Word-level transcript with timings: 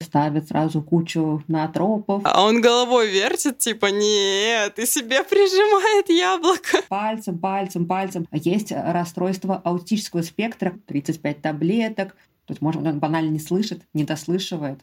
ставит 0.00 0.48
сразу 0.48 0.82
кучу 0.82 1.42
натропов. 1.48 2.22
А 2.24 2.44
он 2.44 2.60
головой 2.60 3.10
вертит, 3.10 3.58
типа, 3.58 3.86
нет, 3.86 4.78
и 4.78 4.86
себе 4.86 5.24
прижимает 5.24 6.08
яблоко. 6.08 6.82
Пальцем, 6.88 7.38
пальцем, 7.38 7.86
пальцем. 7.86 8.26
Есть 8.32 8.72
расстройство 8.72 9.56
аутического 9.56 10.22
спектра, 10.22 10.74
35 10.86 11.42
таблеток. 11.42 12.14
То 12.46 12.52
есть, 12.52 12.62
может, 12.62 12.82
он 12.86 12.98
банально 12.98 13.30
не 13.30 13.40
слышит, 13.40 13.82
не 13.92 14.04
дослышивает. 14.04 14.80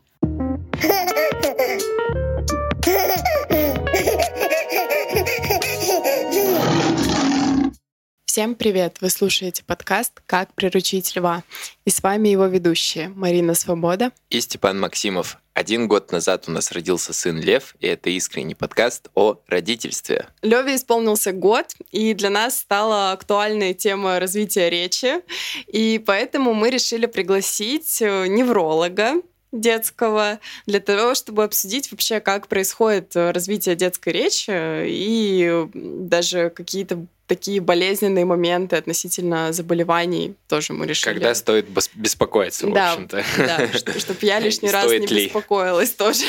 Всем 8.36 8.55
привет! 8.55 8.97
Вы 8.99 9.09
слушаете 9.11 9.63
подкаст 9.63 10.21
«Как 10.25 10.54
приручить 10.55 11.15
льва». 11.15 11.45
И 11.86 11.89
с 11.89 12.04
вами 12.04 12.27
его 12.27 12.47
ведущие 12.47 13.07
Марина 13.07 13.54
Свобода 13.54 14.11
и 14.29 14.41
Степан 14.41 14.77
Максимов. 14.77 15.38
Один 15.54 15.88
год 15.88 16.11
назад 16.11 16.50
у 16.50 16.51
нас 16.51 16.73
родился 16.73 17.13
сын 17.13 17.39
Лев, 17.39 17.77
и 17.79 17.87
это 17.87 18.10
искренний 18.10 18.54
подкаст 18.54 19.07
о 19.15 19.39
родительстве. 19.47 20.27
Леве 20.41 20.75
исполнился 20.75 21.32
год, 21.32 21.75
и 21.91 22.13
для 22.13 22.29
нас 22.29 22.60
стала 22.60 23.13
актуальная 23.13 23.74
тема 23.74 24.19
развития 24.19 24.69
речи. 24.69 25.21
И 25.68 26.04
поэтому 26.05 26.54
мы 26.54 26.71
решили 26.71 27.05
пригласить 27.05 28.02
э, 28.02 28.27
невролога, 28.27 29.13
детского, 29.54 30.41
для 30.65 30.82
того, 30.82 31.15
чтобы 31.15 31.46
обсудить 31.46 31.89
вообще, 31.89 32.19
как 32.19 32.49
происходит 32.49 33.16
развитие 33.16 33.77
детской 33.77 34.11
речи 34.11 34.52
и 34.52 35.69
даже 35.73 36.49
какие-то 36.49 37.05
такие 37.28 37.61
болезненные 37.61 38.25
моменты 38.25 38.75
относительно 38.75 39.52
заболеваний 39.52 40.36
тоже 40.47 40.73
мы 40.73 40.86
решили. 40.86 41.14
Когда 41.14 41.36
стоит 41.36 41.67
беспокоиться, 41.95 42.67
в 42.67 42.73
да, 42.73 42.94
общем-то. 42.94 43.23
Да, 43.38 43.67
чтобы 44.00 44.20
я 44.22 44.39
лишний 44.42 44.72
раз 44.72 44.89
не 44.92 45.08
беспокоилась 45.08 45.92
тоже. 45.92 46.25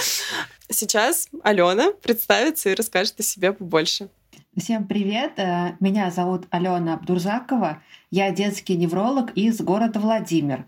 Сейчас 0.70 1.28
Алена 1.42 1.92
представится 2.02 2.70
и 2.70 2.74
расскажет 2.74 3.18
о 3.18 3.22
себе 3.22 3.52
побольше. 3.52 4.08
Всем 4.56 4.86
привет! 4.86 5.32
Э, 5.36 5.76
меня 5.80 6.10
зовут 6.10 6.46
Алена 6.50 6.94
Абдурзакова. 6.94 7.82
Я 8.10 8.30
детский 8.30 8.76
невролог 8.76 9.32
из 9.34 9.60
города 9.60 10.00
Владимир. 10.00 10.64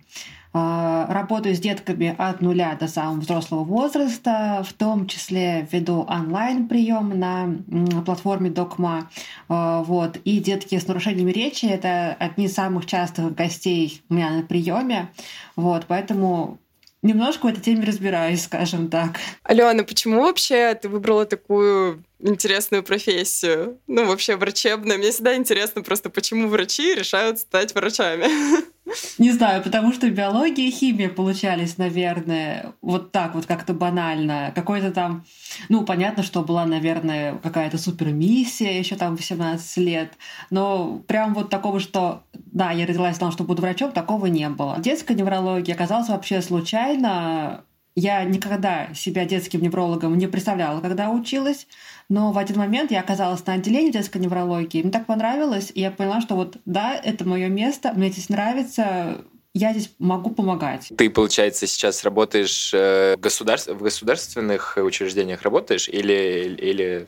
А, 0.55 1.07
работаю 1.09 1.55
с 1.55 1.61
детками 1.61 2.15
от 2.19 2.43
нуля 2.43 2.77
до 2.79 2.87
самого 2.87 3.21
взрослого 3.21 3.65
возраста, 3.65 4.65
в 4.69 4.73
том 4.75 5.07
числе 5.07 5.67
веду 5.73 6.07
онлайн-прием 6.09 7.19
на 7.19 8.03
платформе 8.05 8.51
Докма. 8.51 9.11
А, 9.49 9.83
вот. 9.83 10.19
И 10.25 10.41
детки 10.41 10.79
с 10.79 10.87
нарушениями 10.87 11.33
речи— 11.33 11.65
это 11.67 12.15
одни 12.19 12.47
из 12.47 12.55
самых 12.55 12.87
частых 12.87 13.35
гостей 13.35 14.03
у 14.11 14.15
меня 14.15 14.31
на 14.31 14.43
приеме. 14.43 15.11
Вот. 15.57 15.87
Поэтому 15.89 16.59
немножко 17.03 17.47
в 17.47 17.49
этой 17.49 17.61
теме 17.61 17.85
разбираюсь, 17.85 18.45
скажем 18.45 18.89
так. 18.91 19.19
Алена, 19.43 19.85
почему 19.85 20.23
вообще 20.23 20.75
ты 20.75 20.89
выбрала 20.89 21.25
такую 21.25 22.05
интересную 22.21 22.83
профессию? 22.83 23.79
Ну, 23.87 24.07
вообще 24.07 24.37
врачебная. 24.37 24.99
Мне 24.99 25.11
всегда 25.11 25.35
интересно 25.35 25.83
просто, 25.83 26.11
почему 26.11 26.49
врачи 26.49 26.95
решают 26.95 27.39
стать 27.41 27.75
врачами. 27.75 28.27
Не 29.19 29.33
знаю, 29.33 29.63
потому 29.63 29.93
что 29.93 30.11
биология 30.11 30.67
и 30.67 30.71
химия 30.71 31.09
получались, 31.09 31.79
наверное, 31.79 32.75
вот 32.83 33.13
так 33.13 33.35
вот 33.35 33.47
как-то 33.47 33.75
банально. 33.75 34.53
Какой-то 34.55 34.91
там, 34.91 35.25
ну, 35.69 35.85
понятно, 35.85 36.23
что 36.23 36.43
была, 36.43 36.67
наверное, 36.67 37.37
какая-то 37.39 37.79
супермиссия 37.79 38.79
еще 38.79 38.97
там 38.97 39.17
18 39.17 39.77
лет, 39.79 40.13
но 40.51 40.99
прям 41.07 41.35
вот 41.35 41.51
такого, 41.51 41.81
что, 41.81 42.25
да, 42.33 42.71
я 42.73 42.87
родилась, 42.87 43.17
знала, 43.17 43.33
что 43.33 43.45
буду 43.45 43.63
врачом, 43.63 43.93
такого 43.93 44.27
не 44.27 44.49
было. 44.49 44.77
Детская 44.79 45.15
неврология 45.15 45.75
оказалась 45.75 46.09
вообще 46.09 46.43
случайно. 46.43 47.65
Я 47.95 48.25
никогда 48.25 48.93
себя 48.95 49.25
детским 49.25 49.61
неврологом 49.61 50.17
не 50.17 50.27
представляла, 50.27 50.81
когда 50.81 51.11
училась. 51.11 51.67
Но 52.09 52.33
в 52.33 52.39
один 52.39 52.59
момент 52.59 52.91
я 52.91 53.01
оказалась 53.01 53.45
на 53.47 53.55
отделении 53.55 53.91
детской 53.91 54.19
неврологии. 54.19 54.83
Мне 54.83 54.91
так 54.91 55.07
понравилось, 55.07 55.71
и 55.75 55.81
я 55.81 55.91
поняла, 55.91 56.21
что 56.21 56.35
вот 56.35 56.57
да, 56.65 56.95
это 56.95 57.27
мое 57.27 57.49
место, 57.49 57.93
мне 57.95 58.11
здесь 58.11 58.29
нравится, 58.29 59.25
я 59.55 59.73
здесь 59.73 59.91
могу 59.99 60.31
помогать. 60.31 60.93
Ты, 60.97 61.11
получается, 61.11 61.67
сейчас 61.67 62.05
работаешь 62.05 62.73
э, 62.75 63.17
в, 63.17 63.21
государств... 63.21 63.69
в 63.69 63.83
государственных 63.83 64.79
учреждениях 64.83 65.43
работаешь 65.43 65.89
или, 65.89 66.57
или 66.59 67.07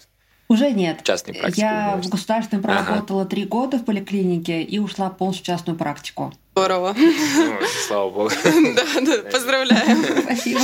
уже 0.49 0.71
нет. 0.73 1.03
Частной 1.03 1.35
практике. 1.35 1.63
Я 1.63 2.01
в 2.03 2.09
государственном 2.09 2.63
проработала 2.63 3.25
три 3.25 3.43
ага. 3.43 3.51
года 3.51 3.79
в 3.79 3.85
поликлинике 3.85 4.63
и 4.63 4.79
ушла 4.79 5.09
полностью 5.11 5.45
в 5.45 5.47
частную 5.47 5.79
практику. 5.79 6.33
Здорово. 6.57 6.95
Ну, 6.97 7.59
слава 7.89 8.11
богу. 8.11 8.31
Да, 8.77 9.01
да, 9.01 9.23
поздравляем. 9.31 10.23
Спасибо. 10.23 10.61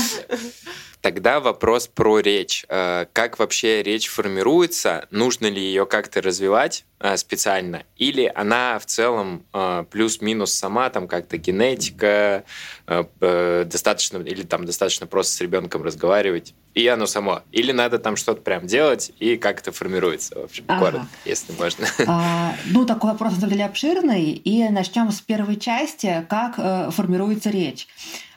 Тогда 1.00 1.40
вопрос 1.40 1.86
про 1.86 2.20
речь. 2.20 2.66
Э, 2.68 3.06
как 3.12 3.38
вообще 3.38 3.82
речь 3.82 4.08
формируется? 4.08 5.06
Нужно 5.10 5.46
ли 5.46 5.60
ее 5.60 5.86
как-то 5.86 6.20
развивать 6.20 6.84
э, 6.98 7.16
специально? 7.16 7.84
Или 7.96 8.30
она 8.34 8.78
в 8.78 8.84
целом 8.84 9.46
э, 9.54 9.84
плюс-минус 9.90 10.52
сама, 10.52 10.90
там 10.90 11.08
как-то 11.08 11.38
генетика, 11.38 12.44
достаточно, 12.86 14.18
или 14.18 14.42
там 14.42 14.64
достаточно 14.64 15.06
просто 15.06 15.36
с 15.36 15.40
ребенком 15.40 15.82
разговаривать, 15.82 16.54
и 16.74 16.86
оно 16.86 17.06
само? 17.06 17.42
Или 17.52 17.72
надо 17.72 17.98
там 17.98 18.16
что-то 18.16 18.42
прям 18.42 18.66
делать, 18.66 19.12
и 19.18 19.36
как 19.36 19.60
это 19.60 19.72
формируется, 19.72 20.40
в 20.40 20.44
общем, 20.44 20.64
ага. 20.68 21.06
если 21.24 21.52
можно? 21.52 21.86
А, 22.06 22.54
ну, 22.66 22.84
такой 22.84 23.12
вопрос, 23.12 23.34
на 23.34 23.40
самом 23.40 23.52
деле, 23.52 23.64
обширный, 23.64 24.32
и 24.32 24.68
начнем 24.68 25.10
с 25.10 25.20
первой 25.20 25.56
части, 25.56 26.26
как 26.28 26.54
э, 26.58 26.90
формируется 26.90 27.50
речь. 27.50 27.88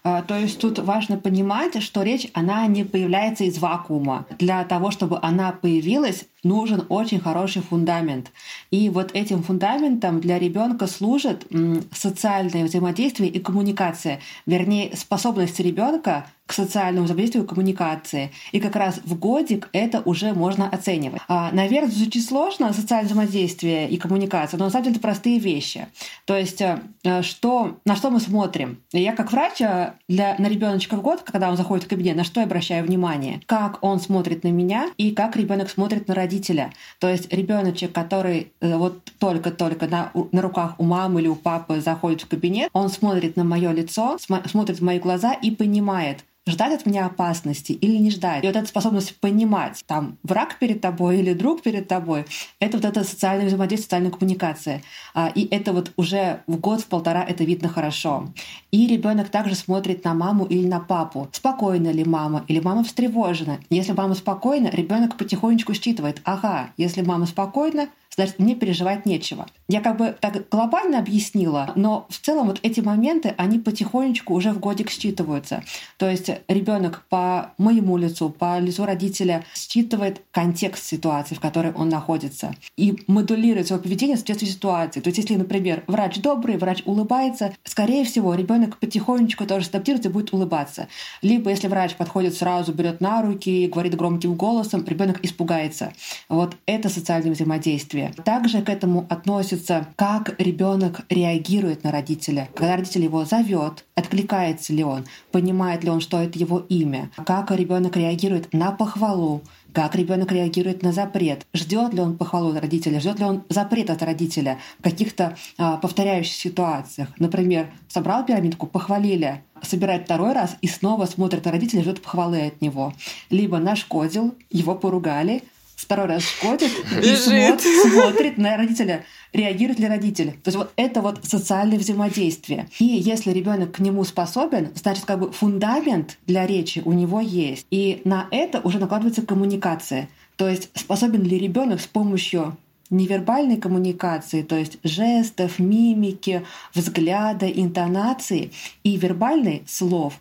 А, 0.04 0.22
то 0.22 0.38
есть 0.38 0.60
тут 0.60 0.80
важно 0.80 1.18
понимать, 1.18 1.82
что 1.82 2.04
речь, 2.04 2.28
она 2.34 2.68
не 2.68 2.84
появляется 2.84 3.46
из 3.46 3.58
вакуума. 3.60 4.26
Для 4.38 4.64
того, 4.66 4.92
чтобы 4.92 5.18
она 5.22 5.54
появилась, 5.54 6.26
нужен 6.44 6.86
очень 6.90 7.20
хороший 7.20 7.62
фундамент. 7.62 8.32
И 8.72 8.90
вот 8.90 9.12
этим 9.14 9.44
фундаментом 9.44 10.20
для 10.20 10.40
ребенка 10.40 10.88
служит 10.88 11.46
социальное 11.92 12.66
взаимодействие 12.66 13.30
и 13.30 13.40
коммуникация, 13.40 14.20
вернее, 14.46 14.96
способность 14.96 15.60
ребенка 15.60 16.26
к 16.46 16.52
социальному 16.52 17.06
взаимодействию 17.06 17.46
и 17.46 17.48
коммуникации. 17.48 18.32
И 18.52 18.60
как 18.60 18.76
раз 18.76 19.00
в 19.06 19.18
годик 19.18 19.70
это 19.72 20.02
уже 20.04 20.34
можно 20.34 20.68
оценивать. 20.68 21.22
А, 21.30 21.52
наверное, 21.54 21.90
звучит 21.90 22.26
сложно 22.26 22.74
социальное 22.74 23.08
взаимодействие 23.08 23.90
и 23.90 23.98
коммуникация, 23.98 24.58
но 24.58 24.66
на 24.66 24.72
самом 24.72 24.84
деле 24.84 24.96
это 24.96 25.02
простые 25.02 25.40
вещи. 25.40 25.88
То 26.26 26.38
есть, 26.38 26.62
э, 26.62 27.22
что, 27.22 27.78
на 27.86 27.96
что 27.96 28.10
мы 28.10 28.20
смотрим? 28.20 28.80
Я 28.92 29.14
как 29.14 29.32
врач 29.32 29.62
э, 29.62 29.94
для, 30.10 30.36
на 30.38 30.48
ребеночка 30.48 30.98
в 30.98 31.02
год, 31.02 31.22
когда 31.22 31.50
он 31.50 31.56
заходит 31.56 31.86
в 31.86 31.88
кабинет, 31.88 32.18
на 32.18 32.26
что 32.26 32.42
я 32.42 32.46
обращаю 32.46 32.86
внимание? 32.86 33.42
Как 33.46 33.82
он 33.82 34.02
смотрит 34.02 34.44
на 34.44 34.50
меня 34.50 34.90
и 34.98 35.12
как 35.12 35.38
ребенок 35.38 35.70
смотрит 35.70 36.10
на 36.10 36.14
родителей 36.14 36.33
родителя. 36.34 36.74
То 37.00 37.10
есть 37.10 37.32
ребеночек, 37.34 37.92
который 37.92 38.52
э, 38.60 38.76
вот 38.76 39.04
только-только 39.20 39.88
на, 39.88 40.12
на 40.32 40.42
руках 40.42 40.76
у 40.78 40.84
мамы 40.84 41.22
или 41.22 41.28
у 41.28 41.36
папы 41.36 41.80
заходит 41.82 42.22
в 42.22 42.28
кабинет, 42.28 42.70
он 42.74 42.90
смотрит 42.90 43.38
на 43.38 43.44
мое 43.44 43.72
лицо, 43.72 44.18
смотрит 44.20 44.80
в 44.80 44.84
мои 44.84 45.00
глаза 45.00 45.34
и 45.34 45.52
понимает, 45.52 46.24
ждать 46.46 46.74
от 46.74 46.86
меня 46.86 47.06
опасности 47.06 47.72
или 47.72 47.98
не 47.98 48.12
ждать. 48.12 48.44
И 48.44 48.48
вот 48.48 48.56
эта 48.56 48.68
способность 48.68 49.18
понимать, 49.20 49.84
там, 49.88 50.18
враг 50.24 50.60
перед 50.60 50.82
тобой 50.82 51.20
или 51.20 51.34
друг 51.34 51.62
перед 51.62 51.88
тобой, 51.88 52.26
это 52.60 52.78
вот 52.78 52.86
это 52.86 53.04
социальное 53.04 53.48
взаимодействие, 53.48 53.84
социальная 53.84 54.12
коммуникация. 54.12 54.82
А, 55.14 55.32
и 55.34 55.48
это 55.48 55.72
вот 55.72 55.94
уже 55.96 56.44
в 56.48 56.58
год, 56.58 56.82
в 56.82 56.88
полтора 56.88 57.24
это 57.24 57.44
видно 57.44 57.70
хорошо. 57.70 58.28
И 58.72 58.88
ребенок 58.88 59.30
также 59.30 59.56
смотрит 59.56 60.04
на 60.04 60.14
маму 60.14 60.46
или 60.46 60.68
на 60.68 60.80
папу. 60.80 61.30
Спокойна 61.32 61.92
ли 61.92 62.04
мама 62.04 62.44
или 62.48 62.60
мама 62.60 62.84
встревожена. 62.84 63.60
Если 63.70 63.94
мама 63.94 64.16
спокойна, 64.16 64.68
ребенок 64.68 65.18
потихонечку 65.18 65.74
считывает, 65.74 66.22
ага, 66.26 66.72
если 66.78 67.02
мама 67.02 67.26
спокойна, 67.26 67.88
значит, 68.16 68.40
мне 68.40 68.56
переживать 68.56 69.06
нечего. 69.06 69.48
Я 69.68 69.82
как 69.82 69.98
бы 69.98 70.16
так 70.20 70.50
глобально 70.50 71.00
объяснила, 71.00 71.72
но 71.76 72.06
в 72.10 72.20
целом 72.20 72.48
вот 72.48 72.60
эти 72.64 72.80
моменты, 72.80 73.34
они 73.38 73.60
потихонечку 73.60 74.34
уже 74.34 74.52
в 74.52 74.60
годик 74.60 74.90
считываются. 74.90 75.64
То 75.98 76.10
есть 76.10 76.30
ребенок 76.48 77.06
по 77.10 77.54
моему 77.58 77.98
лицу, 77.98 78.30
по 78.30 78.60
лицу 78.60 78.86
родителя 78.86 79.46
считывает 79.56 80.22
контекст 80.32 80.86
ситуации, 80.86 81.36
в 81.36 81.40
которой 81.40 81.74
он 81.74 81.90
находится, 81.90 82.56
и 82.78 83.04
модулирует 83.08 83.68
свое 83.68 83.82
поведение 83.82 84.16
в 84.16 84.20
соответствии 84.20 84.48
с 84.48 84.54
ситуацией. 84.54 85.04
То 85.04 85.10
есть 85.10 85.18
если, 85.18 85.36
например, 85.36 85.84
врач 85.88 86.20
добрый, 86.20 86.58
врач 86.58 86.84
улыбается, 86.86 87.54
скорее 87.64 88.06
всего, 88.06 88.36
ребенок 88.36 88.78
потихонечку 88.78 89.46
тоже 89.46 89.68
адаптируется 89.68 90.10
и 90.10 90.12
будет 90.12 90.34
улыбаться. 90.34 90.88
Либо 91.22 91.50
если 91.50 91.68
врач 91.68 91.96
подходит 91.96 92.36
сразу, 92.36 92.74
берет 92.74 93.02
на 93.02 93.22
руки, 93.22 93.68
говорит 93.68 93.96
громким 93.96 94.36
голосом, 94.36 94.86
ребенок 94.86 95.24
испугается. 95.24 95.94
Вот 96.30 96.56
это 96.66 96.90
социальное 96.90 97.34
взаимодействие. 97.34 98.03
Взаимодействие. 98.04 98.24
Также 98.24 98.62
к 98.62 98.70
этому 98.70 99.06
относится, 99.10 99.88
как 99.96 100.40
ребенок 100.40 101.02
реагирует 101.10 101.84
на 101.84 101.92
родителя. 101.92 102.50
Когда 102.56 102.76
родитель 102.76 103.04
его 103.04 103.26
зовет, 103.26 103.86
откликается 103.96 104.74
ли 104.74 104.84
он, 104.84 105.06
понимает 105.32 105.84
ли 105.84 105.90
он, 105.90 106.00
что 106.00 106.22
это 106.22 106.38
его 106.38 106.60
имя, 106.60 107.12
как 107.26 107.52
ребенок 107.52 107.96
реагирует 107.98 108.54
на 108.54 108.72
похвалу, 108.72 109.42
как 109.74 109.96
ребенок 109.96 110.32
реагирует 110.32 110.84
на 110.84 110.92
запрет, 110.92 111.48
ждет 111.54 111.94
ли 111.94 112.02
он 112.02 112.18
похвалу 112.18 112.52
от 112.52 112.62
родителя, 112.62 113.00
ждет 113.00 113.20
ли 113.20 113.26
он 113.26 113.44
запрет 113.50 113.90
от 113.90 114.04
родителя 114.04 114.60
в 114.80 114.84
каких-то 114.84 115.36
а, 115.58 115.78
повторяющихся 115.78 116.42
ситуациях. 116.42 117.10
Например, 117.18 117.72
собрал 117.88 118.24
пирамидку, 118.24 118.68
похвалили, 118.68 119.44
собирает 119.64 120.04
второй 120.06 120.34
раз 120.34 120.58
и 120.62 120.68
снова 120.68 121.06
смотрит 121.06 121.46
на 121.46 121.52
родителя, 121.52 121.82
ждет 121.82 122.04
похвалы 122.04 122.46
от 122.46 122.62
него. 122.62 122.94
Либо 123.32 123.58
нашкодил, 123.58 124.36
его 124.52 124.76
поругали, 124.76 125.42
второй 125.84 126.08
раз 126.08 126.24
шкодит 126.24 126.72
и 127.02 127.16
смотрит, 127.16 127.62
смотрит 127.62 128.38
на 128.38 128.58
родителя, 128.58 129.06
реагирует 129.34 129.80
ли 129.80 129.88
родитель. 129.88 130.32
То 130.32 130.48
есть 130.48 130.58
вот 130.58 130.72
это 130.76 131.02
вот 131.02 131.26
социальное 131.26 131.78
взаимодействие. 131.78 132.70
И 132.80 132.86
если 132.86 133.32
ребенок 133.32 133.74
к 133.74 133.80
нему 133.80 134.04
способен, 134.04 134.72
значит 134.76 135.06
как 135.06 135.20
бы 135.20 135.32
фундамент 135.32 136.18
для 136.26 136.48
речи 136.48 136.82
у 136.86 136.94
него 136.94 137.20
есть. 137.20 137.66
И 137.72 138.02
на 138.06 138.28
это 138.32 138.60
уже 138.62 138.80
накладывается 138.80 139.22
коммуникация. 139.22 140.10
То 140.36 140.50
есть 140.50 140.70
способен 140.74 141.24
ли 141.24 141.38
ребенок 141.38 141.82
с 141.82 141.88
помощью 141.88 142.58
невербальной 142.90 143.58
коммуникации, 143.58 144.44
то 144.44 144.56
есть 144.56 144.78
жестов, 144.84 145.60
мимики, 145.60 146.46
взгляда, 146.74 147.50
интонации 147.50 148.52
и 148.84 148.98
вербальной 148.98 149.64
слов 149.68 150.20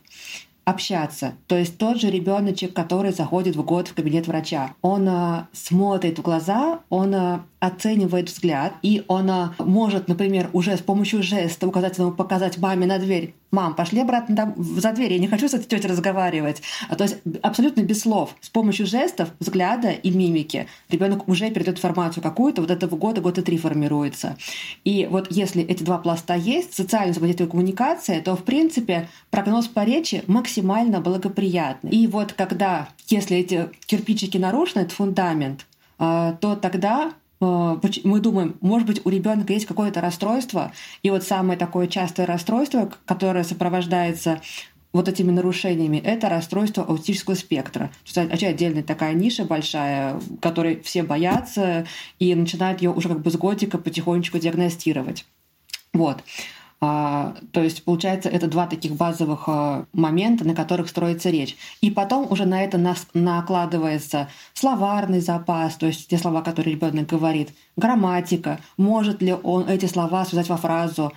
общаться. 0.64 1.34
То 1.46 1.56
есть 1.56 1.78
тот 1.78 2.00
же 2.00 2.10
ребеночек, 2.10 2.74
который 2.74 3.12
заходит 3.12 3.56
в 3.56 3.62
год 3.64 3.88
в 3.88 3.94
кабинет 3.94 4.26
врача, 4.26 4.74
он 4.80 5.08
э, 5.08 5.46
смотрит 5.52 6.18
в 6.18 6.22
глаза, 6.22 6.80
он 6.88 7.14
э, 7.14 7.40
оценивает 7.62 8.28
взгляд, 8.28 8.74
и 8.82 9.04
он 9.06 9.30
э, 9.30 9.50
может, 9.58 10.08
например, 10.08 10.50
уже 10.52 10.76
с 10.76 10.80
помощью 10.80 11.22
жеста 11.22 11.68
указательного 11.68 12.10
показать 12.10 12.58
маме 12.58 12.86
на 12.86 12.98
дверь 12.98 13.34
мам, 13.52 13.74
пошли 13.76 14.00
обратно 14.00 14.54
за 14.56 14.92
дверь, 14.92 15.12
я 15.12 15.18
не 15.18 15.28
хочу 15.28 15.46
с 15.46 15.54
этой 15.54 15.66
тетей 15.66 15.88
разговаривать. 15.88 16.62
А, 16.88 16.96
то 16.96 17.04
есть 17.04 17.18
абсолютно 17.42 17.82
без 17.82 18.00
слов, 18.00 18.34
с 18.40 18.48
помощью 18.48 18.86
жестов, 18.86 19.28
взгляда 19.38 19.90
и 19.90 20.10
мимики 20.10 20.66
ребенок 20.88 21.28
уже 21.28 21.50
передает 21.50 21.76
информацию 21.76 22.22
какую-то, 22.22 22.62
вот 22.62 22.70
этого 22.70 22.96
года, 22.96 23.20
года 23.20 23.42
три 23.42 23.58
формируется. 23.58 24.36
И 24.84 25.06
вот 25.08 25.30
если 25.30 25.62
эти 25.62 25.84
два 25.84 25.98
пласта 25.98 26.34
есть, 26.34 26.74
социальное 26.74 27.12
взаимодействие 27.12 27.46
и 27.46 27.50
коммуникация, 27.50 28.22
то, 28.22 28.34
в 28.34 28.42
принципе, 28.42 29.08
прогноз 29.30 29.68
по 29.68 29.84
речи 29.84 30.24
максимально 30.26 31.00
благоприятный. 31.00 31.90
И 31.90 32.06
вот 32.06 32.32
когда, 32.32 32.88
если 33.08 33.36
эти 33.36 33.68
кирпичики 33.86 34.38
нарушены, 34.38 34.80
этот 34.80 34.92
фундамент, 34.92 35.66
а, 35.98 36.32
то 36.40 36.56
тогда 36.56 37.12
мы 37.42 38.20
думаем, 38.20 38.56
может 38.60 38.86
быть, 38.86 39.00
у 39.04 39.10
ребенка 39.10 39.52
есть 39.52 39.66
какое-то 39.66 40.00
расстройство, 40.00 40.72
и 41.02 41.10
вот 41.10 41.24
самое 41.24 41.58
такое 41.58 41.88
частое 41.88 42.26
расстройство, 42.26 42.90
которое 43.04 43.44
сопровождается 43.44 44.40
вот 44.92 45.08
этими 45.08 45.30
нарушениями, 45.30 45.96
это 45.96 46.28
расстройство 46.28 46.84
аутического 46.84 47.34
спектра. 47.34 47.90
То 48.04 48.20
есть 48.20 48.30
вообще 48.30 48.46
отдельная 48.48 48.82
такая 48.82 49.14
ниша 49.14 49.44
большая, 49.44 50.20
которой 50.40 50.80
все 50.82 51.02
боятся 51.02 51.86
и 52.18 52.34
начинают 52.34 52.82
ее 52.82 52.90
уже 52.90 53.08
как 53.08 53.22
бы 53.22 53.30
с 53.30 53.36
годика 53.36 53.78
потихонечку 53.78 54.38
диагностировать. 54.38 55.24
Вот. 55.94 56.22
А, 56.84 57.36
то 57.52 57.62
есть, 57.62 57.84
получается, 57.84 58.28
это 58.28 58.48
два 58.48 58.66
таких 58.66 58.96
базовых 58.96 59.44
а, 59.46 59.86
момента, 59.92 60.44
на 60.44 60.52
которых 60.52 60.88
строится 60.88 61.30
речь. 61.30 61.56
И 61.80 61.92
потом 61.92 62.26
уже 62.28 62.44
на 62.44 62.64
это 62.64 62.76
нас 62.76 63.06
накладывается 63.14 64.28
словарный 64.52 65.20
запас, 65.20 65.76
то 65.76 65.86
есть 65.86 66.08
те 66.08 66.18
слова, 66.18 66.42
которые 66.42 66.74
ребенок 66.74 67.06
говорит, 67.06 67.50
грамматика, 67.76 68.58
может 68.76 69.22
ли 69.22 69.32
он 69.32 69.68
эти 69.68 69.86
слова 69.86 70.24
связать 70.24 70.48
во 70.48 70.56
фразу, 70.56 71.12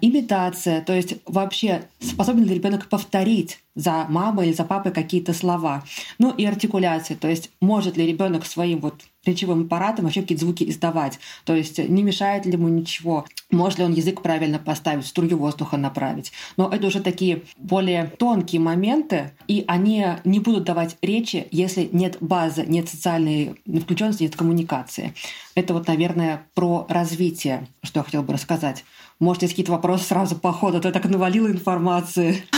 имитация, 0.00 0.80
то 0.80 0.92
есть 0.92 1.14
вообще 1.26 1.84
способен 2.00 2.44
ли 2.44 2.54
ребенок 2.54 2.88
повторить 2.88 3.60
за 3.74 4.06
мамой 4.08 4.48
или 4.48 4.52
за 4.52 4.64
папой 4.64 4.92
какие-то 4.92 5.32
слова. 5.32 5.84
Ну 6.18 6.32
и 6.32 6.44
артикуляция, 6.44 7.16
то 7.16 7.28
есть 7.28 7.50
может 7.60 7.96
ли 7.96 8.06
ребенок 8.06 8.44
своим 8.44 8.80
вот 8.80 9.02
речевым 9.24 9.66
аппаратом 9.66 10.06
вообще 10.06 10.22
какие-то 10.22 10.44
звуки 10.44 10.68
издавать. 10.68 11.18
То 11.44 11.54
есть 11.54 11.78
не 11.78 12.02
мешает 12.02 12.46
ли 12.46 12.52
ему 12.52 12.68
ничего, 12.68 13.26
может 13.50 13.78
ли 13.78 13.84
он 13.84 13.92
язык 13.92 14.22
правильно 14.22 14.58
поставить, 14.58 15.06
струю 15.06 15.36
воздуха 15.36 15.76
направить. 15.76 16.32
Но 16.56 16.68
это 16.68 16.86
уже 16.86 17.00
такие 17.00 17.42
более 17.58 18.06
тонкие 18.06 18.60
моменты, 18.60 19.32
и 19.46 19.64
они 19.68 20.06
не 20.24 20.40
будут 20.40 20.64
давать 20.64 20.96
речи, 21.02 21.46
если 21.50 21.88
нет 21.92 22.16
базы, 22.20 22.64
нет 22.66 22.88
социальной 22.88 23.60
включенности, 23.82 24.24
нет 24.24 24.36
коммуникации. 24.36 25.14
Это 25.54 25.74
вот, 25.74 25.86
наверное, 25.86 26.46
про 26.54 26.86
развитие, 26.88 27.68
что 27.82 28.00
я 28.00 28.04
хотела 28.04 28.22
бы 28.22 28.32
рассказать. 28.32 28.84
Может, 29.20 29.42
есть 29.42 29.52
какие-то 29.52 29.72
вопросы 29.72 30.04
сразу 30.04 30.34
по 30.34 30.52
ходу, 30.52 30.80
а 30.82 30.86
я 30.86 30.92
так 30.92 31.04
навалила 31.04 31.48
информации. 31.48 32.44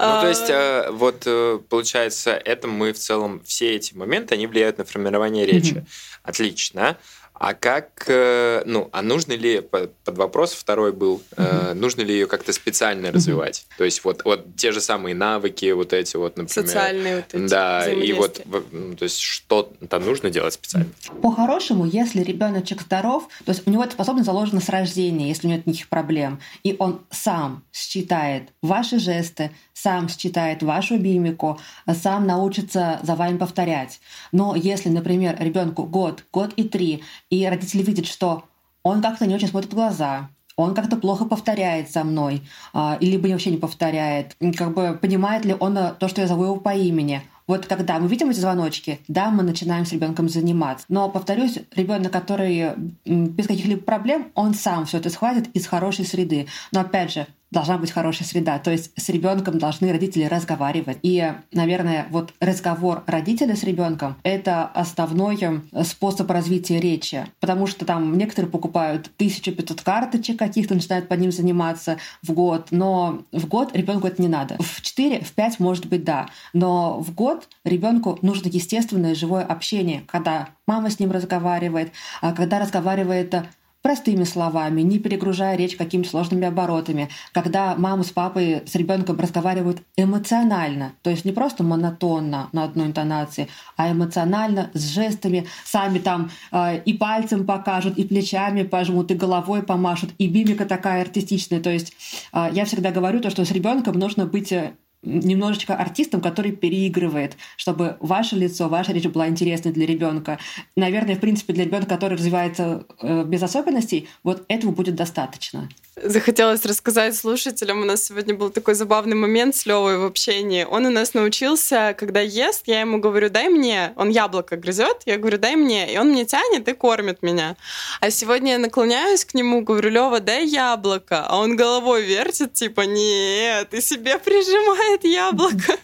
Ну, 0.00 0.20
то 0.20 0.28
есть, 0.28 0.48
э, 0.48 0.90
вот 0.92 1.22
э, 1.26 1.58
получается, 1.68 2.30
это 2.30 2.68
мы 2.68 2.92
в 2.92 2.98
целом, 2.98 3.40
все 3.44 3.74
эти 3.74 3.94
моменты, 3.94 4.34
они 4.34 4.46
влияют 4.46 4.78
на 4.78 4.84
формирование 4.84 5.44
речи. 5.44 5.84
Отлично. 6.22 6.98
А 7.38 7.54
как, 7.54 8.04
э, 8.08 8.62
ну, 8.66 8.88
а 8.92 9.02
нужно 9.02 9.32
ли, 9.32 9.60
под 9.60 9.92
вопрос 10.06 10.52
второй 10.52 10.92
был, 10.92 11.22
mm-hmm. 11.36 11.74
нужно 11.74 12.02
ли 12.02 12.14
ее 12.14 12.26
как-то 12.26 12.52
специально 12.52 13.12
развивать? 13.12 13.58
Mm-hmm. 13.58 13.78
То 13.78 13.84
есть 13.84 14.04
вот, 14.04 14.24
вот 14.24 14.56
те 14.56 14.72
же 14.72 14.80
самые 14.80 15.14
навыки, 15.14 15.70
вот 15.70 15.92
эти 15.92 16.16
вот, 16.16 16.36
например. 16.36 16.66
Социальные 16.66 17.16
вот 17.16 17.34
эти 17.34 17.46
Да, 17.48 17.88
и 17.88 18.12
вот, 18.12 18.42
ну, 18.72 18.96
то 18.96 19.04
есть 19.04 19.20
что-то 19.20 19.98
нужно 19.98 20.30
делать 20.30 20.54
специально. 20.54 20.90
По-хорошему, 21.22 21.86
если 21.86 22.22
ребеночек 22.22 22.82
здоров, 22.82 23.28
то 23.44 23.52
есть 23.52 23.66
у 23.66 23.70
него 23.70 23.84
эта 23.84 23.92
способность 23.92 24.26
заложена 24.26 24.60
с 24.60 24.68
рождения, 24.68 25.28
если 25.28 25.46
у 25.46 25.50
него 25.50 25.58
нет 25.58 25.66
никаких 25.66 25.88
проблем, 25.88 26.40
и 26.64 26.74
он 26.78 27.02
сам 27.10 27.62
считает 27.72 28.48
ваши 28.62 28.98
жесты, 28.98 29.50
сам 29.74 30.08
считает 30.08 30.62
вашу 30.62 30.98
мимику, 30.98 31.60
сам 32.02 32.26
научится 32.26 32.98
за 33.02 33.14
вами 33.14 33.38
повторять. 33.38 34.00
Но 34.32 34.56
если, 34.56 34.88
например, 34.88 35.36
ребенку 35.38 35.84
год, 35.84 36.24
год 36.32 36.52
и 36.56 36.64
три, 36.64 37.04
и 37.30 37.46
родители 37.46 37.82
видят, 37.82 38.06
что 38.06 38.44
он 38.82 39.02
как-то 39.02 39.26
не 39.26 39.34
очень 39.34 39.48
смотрит 39.48 39.72
в 39.72 39.76
глаза, 39.76 40.30
он 40.56 40.74
как-то 40.74 40.96
плохо 40.96 41.24
повторяет 41.24 41.90
за 41.90 42.02
мной, 42.02 42.42
а, 42.72 42.98
или 43.00 43.12
либо 43.12 43.28
вообще 43.28 43.50
не 43.50 43.58
повторяет, 43.58 44.36
как 44.56 44.74
бы 44.74 44.98
понимает 45.00 45.44
ли 45.44 45.54
он 45.58 45.78
э, 45.78 45.94
то, 45.98 46.08
что 46.08 46.20
я 46.20 46.26
зову 46.26 46.44
его 46.44 46.56
по 46.56 46.74
имени. 46.74 47.22
Вот 47.46 47.66
когда 47.66 47.98
мы 47.98 48.08
видим 48.08 48.28
эти 48.28 48.40
звоночки, 48.40 49.00
да, 49.08 49.30
мы 49.30 49.42
начинаем 49.42 49.86
с 49.86 49.92
ребенком 49.92 50.28
заниматься. 50.28 50.84
Но, 50.88 51.08
повторюсь, 51.08 51.60
ребенок, 51.74 52.12
который 52.12 52.72
без 53.06 53.46
каких-либо 53.46 53.80
проблем, 53.80 54.32
он 54.34 54.52
сам 54.52 54.84
все 54.84 54.98
это 54.98 55.08
схватит 55.10 55.48
из 55.54 55.66
хорошей 55.66 56.04
среды. 56.04 56.48
Но 56.72 56.80
опять 56.80 57.12
же, 57.12 57.26
должна 57.50 57.78
быть 57.78 57.90
хорошая 57.90 58.26
среда. 58.26 58.58
То 58.58 58.70
есть 58.70 58.92
с 58.96 59.08
ребенком 59.08 59.58
должны 59.58 59.90
родители 59.90 60.24
разговаривать. 60.24 60.98
И, 61.02 61.32
наверное, 61.52 62.06
вот 62.10 62.34
разговор 62.40 63.02
родителя 63.06 63.56
с 63.56 63.62
ребенком— 63.62 64.16
это 64.22 64.66
основной 64.66 65.38
э, 65.40 65.84
способ 65.84 66.30
развития 66.30 66.80
речи. 66.80 67.26
Потому 67.40 67.66
что 67.66 67.84
там 67.84 68.16
некоторые 68.18 68.50
покупают 68.50 69.10
1500 69.16 69.80
карточек 69.80 70.38
каких-то, 70.38 70.74
начинают 70.74 71.08
под 71.08 71.20
ним 71.20 71.32
заниматься 71.32 71.98
в 72.22 72.32
год. 72.32 72.68
Но 72.70 73.22
в 73.32 73.46
год 73.46 73.74
ребенку 73.74 74.06
это 74.06 74.20
не 74.20 74.28
надо. 74.28 74.56
В 74.60 74.82
4, 74.82 75.20
в 75.20 75.32
5, 75.32 75.60
может 75.60 75.86
быть, 75.86 76.04
да. 76.04 76.28
Но 76.52 77.00
в 77.00 77.14
год 77.14 77.48
ребенку 77.64 78.18
нужно 78.22 78.48
естественное 78.48 79.14
живое 79.14 79.44
общение, 79.44 80.02
когда 80.06 80.50
мама 80.66 80.90
с 80.90 80.98
ним 80.98 81.10
разговаривает, 81.10 81.92
а 82.20 82.32
когда 82.32 82.58
разговаривает 82.58 83.34
простыми 83.82 84.24
словами, 84.24 84.82
не 84.82 84.98
перегружая 84.98 85.56
речь 85.56 85.76
какими-то 85.76 86.10
сложными 86.10 86.46
оборотами, 86.46 87.08
когда 87.32 87.74
мама 87.76 88.02
с 88.02 88.10
папой 88.10 88.62
с 88.66 88.74
ребенком 88.74 89.18
разговаривают 89.18 89.82
эмоционально, 89.96 90.92
то 91.02 91.10
есть 91.10 91.24
не 91.24 91.32
просто 91.32 91.62
монотонно 91.62 92.48
на 92.52 92.64
одной 92.64 92.86
интонации, 92.86 93.48
а 93.76 93.90
эмоционально, 93.90 94.70
с 94.74 94.88
жестами, 94.88 95.46
сами 95.64 95.98
там 95.98 96.30
э, 96.50 96.82
и 96.84 96.92
пальцем 96.92 97.46
покажут, 97.46 97.98
и 97.98 98.04
плечами 98.04 98.62
пожмут, 98.62 99.10
и 99.10 99.14
головой 99.14 99.62
помашут, 99.62 100.10
и 100.18 100.28
мимика 100.28 100.64
такая 100.64 101.02
артистичная. 101.02 101.60
То 101.60 101.70
есть 101.70 101.92
э, 102.32 102.48
я 102.52 102.64
всегда 102.64 102.90
говорю 102.90 103.20
то, 103.20 103.30
что 103.30 103.44
с 103.44 103.50
ребенком 103.50 103.98
нужно 103.98 104.26
быть 104.26 104.52
э, 104.52 104.72
немножечко 105.02 105.76
артистом, 105.76 106.20
который 106.20 106.52
переигрывает, 106.52 107.36
чтобы 107.56 107.96
ваше 108.00 108.36
лицо, 108.36 108.68
ваша 108.68 108.92
речь 108.92 109.06
была 109.06 109.28
интересной 109.28 109.72
для 109.72 109.86
ребенка. 109.86 110.38
Наверное, 110.76 111.16
в 111.16 111.20
принципе, 111.20 111.52
для 111.52 111.64
ребенка, 111.64 111.88
который 111.88 112.16
развивается 112.16 112.84
э, 113.00 113.24
без 113.24 113.42
особенностей, 113.42 114.08
вот 114.22 114.44
этого 114.48 114.72
будет 114.72 114.94
достаточно. 114.96 115.68
Захотелось 116.02 116.64
рассказать 116.64 117.16
слушателям. 117.16 117.82
У 117.82 117.84
нас 117.84 118.04
сегодня 118.04 118.34
был 118.34 118.50
такой 118.50 118.74
забавный 118.74 119.16
момент 119.16 119.56
с 119.56 119.66
Левой 119.66 119.98
в 119.98 120.04
общении. 120.04 120.64
Он 120.64 120.86
у 120.86 120.90
нас 120.90 121.14
научился, 121.14 121.94
когда 121.98 122.20
ест, 122.20 122.62
я 122.66 122.80
ему 122.80 122.98
говорю, 122.98 123.30
дай 123.30 123.48
мне. 123.48 123.92
Он 123.96 124.10
яблоко 124.10 124.56
грызет, 124.56 125.02
я 125.06 125.16
говорю, 125.16 125.38
дай 125.38 125.56
мне. 125.56 125.92
И 125.92 125.98
он 125.98 126.10
мне 126.10 126.24
тянет 126.24 126.68
и 126.68 126.72
кормит 126.72 127.22
меня. 127.22 127.56
А 128.00 128.10
сегодня 128.10 128.52
я 128.52 128.58
наклоняюсь 128.58 129.24
к 129.24 129.34
нему, 129.34 129.62
говорю, 129.62 129.90
Лева, 129.90 130.20
дай 130.20 130.46
яблоко. 130.46 131.24
А 131.26 131.38
он 131.38 131.56
головой 131.56 132.02
вертит, 132.04 132.52
типа, 132.52 132.82
нет, 132.82 133.72
и 133.72 133.80
себе 133.80 134.18
прижимает 134.18 135.04
яблоко. 135.04 135.76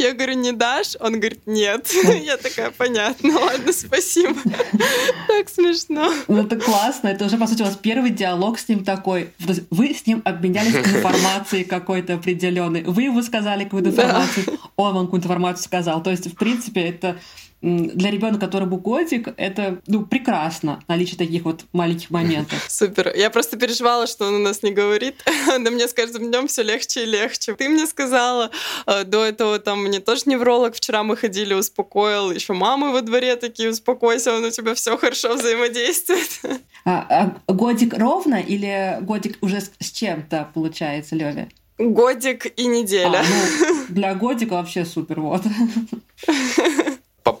Я 0.00 0.14
говорю, 0.14 0.32
не 0.32 0.52
дашь? 0.52 0.96
Он 0.98 1.12
говорит, 1.20 1.42
нет. 1.44 1.92
Я 2.24 2.38
такая, 2.38 2.70
понятно, 2.70 3.38
ладно, 3.38 3.70
спасибо. 3.72 4.34
Так 5.28 5.48
смешно. 5.48 6.10
Ну, 6.26 6.42
это 6.42 6.56
классно. 6.56 7.08
Это 7.08 7.26
уже, 7.26 7.36
по 7.36 7.46
сути, 7.46 7.60
у 7.60 7.66
вас 7.66 7.76
первый 7.76 8.10
диалог 8.10 8.58
с 8.58 8.68
ним 8.68 8.82
такой. 8.82 9.30
Вы 9.38 9.94
с 9.94 10.06
ним 10.06 10.22
обменялись 10.24 10.74
информацией 10.96 11.64
какой-то 11.64 12.14
определенной. 12.14 12.82
Вы 12.82 13.02
ему 13.04 13.22
сказали 13.22 13.64
какую-то 13.64 13.90
информацию, 13.90 14.58
он 14.76 14.94
вам 14.94 15.04
какую-то 15.06 15.26
информацию 15.26 15.64
сказал. 15.64 16.02
То 16.02 16.10
есть, 16.10 16.32
в 16.32 16.34
принципе, 16.34 16.80
это 16.80 17.18
для 17.62 18.10
ребенка, 18.10 18.40
которому 18.40 18.78
годик, 18.78 19.28
это 19.36 19.80
ну, 19.86 20.06
прекрасно, 20.06 20.82
наличие 20.88 21.18
таких 21.18 21.44
вот 21.44 21.64
маленьких 21.72 22.10
моментов. 22.10 22.64
Супер. 22.68 23.12
Я 23.14 23.30
просто 23.30 23.58
переживала, 23.58 24.06
что 24.06 24.26
он 24.26 24.34
у 24.34 24.38
нас 24.38 24.62
не 24.62 24.72
говорит. 24.72 25.16
Да 25.60 25.70
мне 25.70 25.88
с 25.88 25.92
каждым 25.92 26.30
днем 26.30 26.46
все 26.46 26.62
легче 26.62 27.02
и 27.02 27.06
легче. 27.06 27.54
Ты 27.54 27.68
мне 27.68 27.86
сказала, 27.86 28.50
э, 28.86 29.04
до 29.04 29.24
этого 29.24 29.58
там 29.58 29.84
мне 29.84 30.00
тоже 30.00 30.22
невролог, 30.26 30.74
вчера 30.74 31.02
мы 31.02 31.16
ходили, 31.16 31.54
успокоил, 31.54 32.30
еще 32.30 32.52
мамы 32.52 32.92
во 32.92 33.02
дворе 33.02 33.36
такие, 33.36 33.70
успокойся, 33.70 34.34
он 34.34 34.44
у 34.44 34.50
тебя 34.50 34.74
все 34.74 34.96
хорошо 34.96 35.34
взаимодействует. 35.34 36.40
А, 36.86 37.34
а 37.46 37.52
годик 37.52 37.92
ровно 37.92 38.36
или 38.36 38.96
годик 39.02 39.36
уже 39.42 39.60
с, 39.60 39.70
с 39.80 39.90
чем-то 39.90 40.48
получается, 40.54 41.14
Лёве? 41.14 41.50
Годик 41.76 42.58
и 42.58 42.66
неделя. 42.66 43.18
А, 43.18 43.24
ну, 43.60 43.84
для 43.90 44.14
годика 44.14 44.54
вообще 44.54 44.86
супер, 44.86 45.20
вот. 45.20 45.42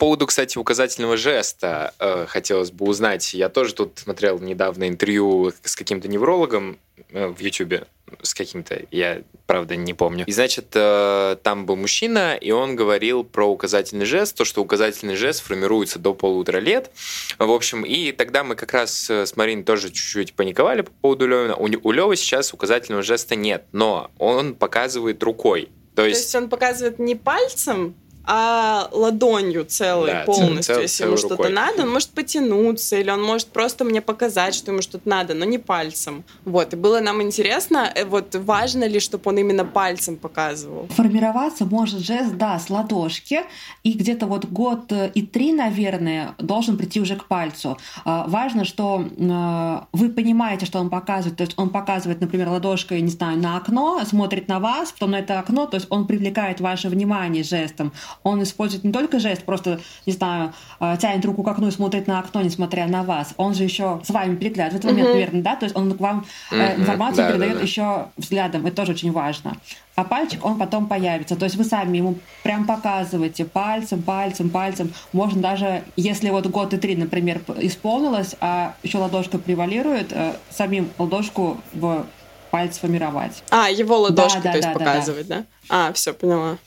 По 0.00 0.06
поводу, 0.06 0.26
кстати, 0.26 0.56
указательного 0.56 1.18
жеста 1.18 1.92
э, 1.98 2.24
хотелось 2.26 2.70
бы 2.70 2.86
узнать. 2.86 3.34
Я 3.34 3.50
тоже 3.50 3.74
тут 3.74 3.98
смотрел 3.98 4.38
недавно 4.38 4.88
интервью 4.88 5.52
с 5.62 5.76
каким-то 5.76 6.08
неврологом 6.08 6.78
э, 7.10 7.26
в 7.26 7.38
Ютубе 7.38 7.86
с 8.22 8.32
каким-то, 8.32 8.80
я 8.90 9.20
правда 9.46 9.76
не 9.76 9.92
помню. 9.92 10.24
И 10.26 10.32
значит, 10.32 10.68
э, 10.72 11.36
там 11.42 11.66
был 11.66 11.76
мужчина, 11.76 12.34
и 12.34 12.50
он 12.50 12.76
говорил 12.76 13.24
про 13.24 13.44
указательный 13.44 14.06
жест, 14.06 14.38
то, 14.38 14.46
что 14.46 14.62
указательный 14.62 15.16
жест 15.16 15.42
формируется 15.42 15.98
до 15.98 16.14
полутора 16.14 16.60
лет. 16.60 16.90
В 17.38 17.50
общем, 17.50 17.84
и 17.84 18.12
тогда 18.12 18.42
мы 18.42 18.54
как 18.54 18.72
раз 18.72 19.10
э, 19.10 19.26
с 19.26 19.36
Мариной 19.36 19.64
тоже 19.64 19.90
чуть-чуть 19.90 20.32
паниковали 20.32 20.80
по 20.80 20.92
поводу 21.02 21.26
Левина. 21.26 21.56
У, 21.56 21.68
у 21.82 21.92
Левы 21.92 22.16
сейчас 22.16 22.54
указательного 22.54 23.02
жеста 23.02 23.36
нет, 23.36 23.64
но 23.72 24.10
он 24.16 24.54
показывает 24.54 25.22
рукой. 25.22 25.68
То 25.94 26.06
есть, 26.06 26.20
то 26.20 26.24
есть 26.24 26.34
он 26.36 26.48
показывает 26.48 26.98
не 26.98 27.14
пальцем, 27.16 27.94
а 28.24 28.88
ладонью 28.92 29.64
целой 29.64 30.12
да, 30.12 30.24
полностью, 30.24 30.74
цел, 30.74 30.82
если 30.82 31.04
ему 31.04 31.16
что-то 31.16 31.48
надо, 31.48 31.82
он 31.82 31.90
может 31.90 32.10
потянуться, 32.10 32.96
или 32.96 33.10
он 33.10 33.22
может 33.22 33.48
просто 33.48 33.84
мне 33.84 34.00
показать, 34.00 34.54
что 34.54 34.72
ему 34.72 34.82
что-то 34.82 35.08
надо, 35.08 35.34
но 35.34 35.44
не 35.44 35.58
пальцем. 35.58 36.24
Вот, 36.44 36.72
и 36.72 36.76
было 36.76 37.00
нам 37.00 37.22
интересно, 37.22 37.90
э, 37.94 38.04
вот 38.04 38.34
важно 38.34 38.84
ли, 38.84 39.00
чтобы 39.00 39.22
он 39.30 39.38
именно 39.38 39.64
пальцем 39.64 40.16
показывал? 40.16 40.88
Формироваться 40.90 41.64
может 41.64 42.00
жест, 42.00 42.34
да, 42.34 42.58
с 42.58 42.70
ладошки, 42.70 43.40
и 43.82 43.92
где-то 43.92 44.26
вот 44.26 44.44
год 44.44 44.92
э, 44.92 45.10
и 45.14 45.22
три, 45.22 45.52
наверное, 45.52 46.34
должен 46.38 46.76
прийти 46.76 47.00
уже 47.00 47.16
к 47.16 47.24
пальцу. 47.24 47.78
А, 48.04 48.26
важно, 48.28 48.64
что 48.64 49.04
э, 49.16 49.80
вы 49.92 50.10
понимаете, 50.10 50.66
что 50.66 50.78
он 50.78 50.90
показывает, 50.90 51.38
то 51.38 51.44
есть 51.44 51.54
он 51.56 51.70
показывает, 51.70 52.20
например, 52.20 52.48
ладошкой, 52.48 53.00
не 53.00 53.10
знаю, 53.10 53.38
на 53.38 53.56
окно, 53.56 54.00
смотрит 54.04 54.48
на 54.48 54.60
вас, 54.60 54.92
потом 54.92 55.12
на 55.12 55.20
это 55.20 55.38
окно, 55.38 55.66
то 55.66 55.76
есть 55.76 55.86
он 55.90 56.06
привлекает 56.06 56.60
ваше 56.60 56.88
внимание 56.88 57.42
жестом 57.42 57.92
он 58.22 58.42
использует 58.42 58.84
не 58.84 58.92
только 58.92 59.18
жест, 59.18 59.44
просто, 59.44 59.80
не 60.06 60.12
знаю, 60.12 60.52
э, 60.80 60.96
тянет 61.00 61.24
руку 61.24 61.42
к 61.42 61.48
окну 61.48 61.68
и 61.68 61.70
смотрит 61.70 62.06
на 62.06 62.18
окно, 62.18 62.42
несмотря 62.42 62.86
на 62.86 63.02
вас. 63.02 63.34
Он 63.36 63.54
же 63.54 63.64
еще 63.64 64.00
с 64.04 64.10
вами 64.10 64.36
переглядывает 64.36 64.82
в 64.82 64.86
этот 64.86 64.90
момент, 64.90 65.14
наверное, 65.14 65.42
да? 65.42 65.56
То 65.56 65.64
есть 65.66 65.76
он 65.76 65.92
к 65.92 66.00
вам 66.00 66.26
э, 66.50 66.76
информацию 66.76 67.26
да, 67.26 67.32
передает 67.32 67.54
да, 67.54 67.58
да. 67.58 67.64
еще 67.64 68.06
взглядом. 68.16 68.66
Это 68.66 68.76
тоже 68.76 68.92
очень 68.92 69.12
важно. 69.12 69.56
А 69.96 70.04
пальчик, 70.04 70.44
он 70.44 70.58
потом 70.58 70.86
появится. 70.86 71.36
То 71.36 71.44
есть 71.44 71.56
вы 71.56 71.64
сами 71.64 71.98
ему 71.98 72.18
прям 72.42 72.66
показываете 72.66 73.44
пальцем, 73.44 74.02
пальцем, 74.02 74.48
пальцем. 74.48 74.94
Можно 75.12 75.42
даже, 75.42 75.82
если 75.96 76.30
вот 76.30 76.46
год 76.46 76.72
и 76.72 76.78
три, 76.78 76.96
например, 76.96 77.42
исполнилось, 77.58 78.34
а 78.40 78.74
еще 78.82 78.98
ладошка 78.98 79.38
превалирует, 79.38 80.12
э, 80.12 80.36
самим 80.50 80.88
ладошку 80.98 81.60
в 81.74 82.06
палец 82.50 82.78
формировать. 82.78 83.42
А, 83.50 83.70
его 83.70 83.98
ладошку, 83.98 84.40
да, 84.42 84.52
то 84.52 84.52
да, 84.52 84.56
есть 84.56 84.68
да, 84.68 84.72
показывать, 84.72 85.26
да? 85.26 85.36
да? 85.38 85.44
А, 85.68 85.92
все, 85.92 86.12
поняла. 86.12 86.58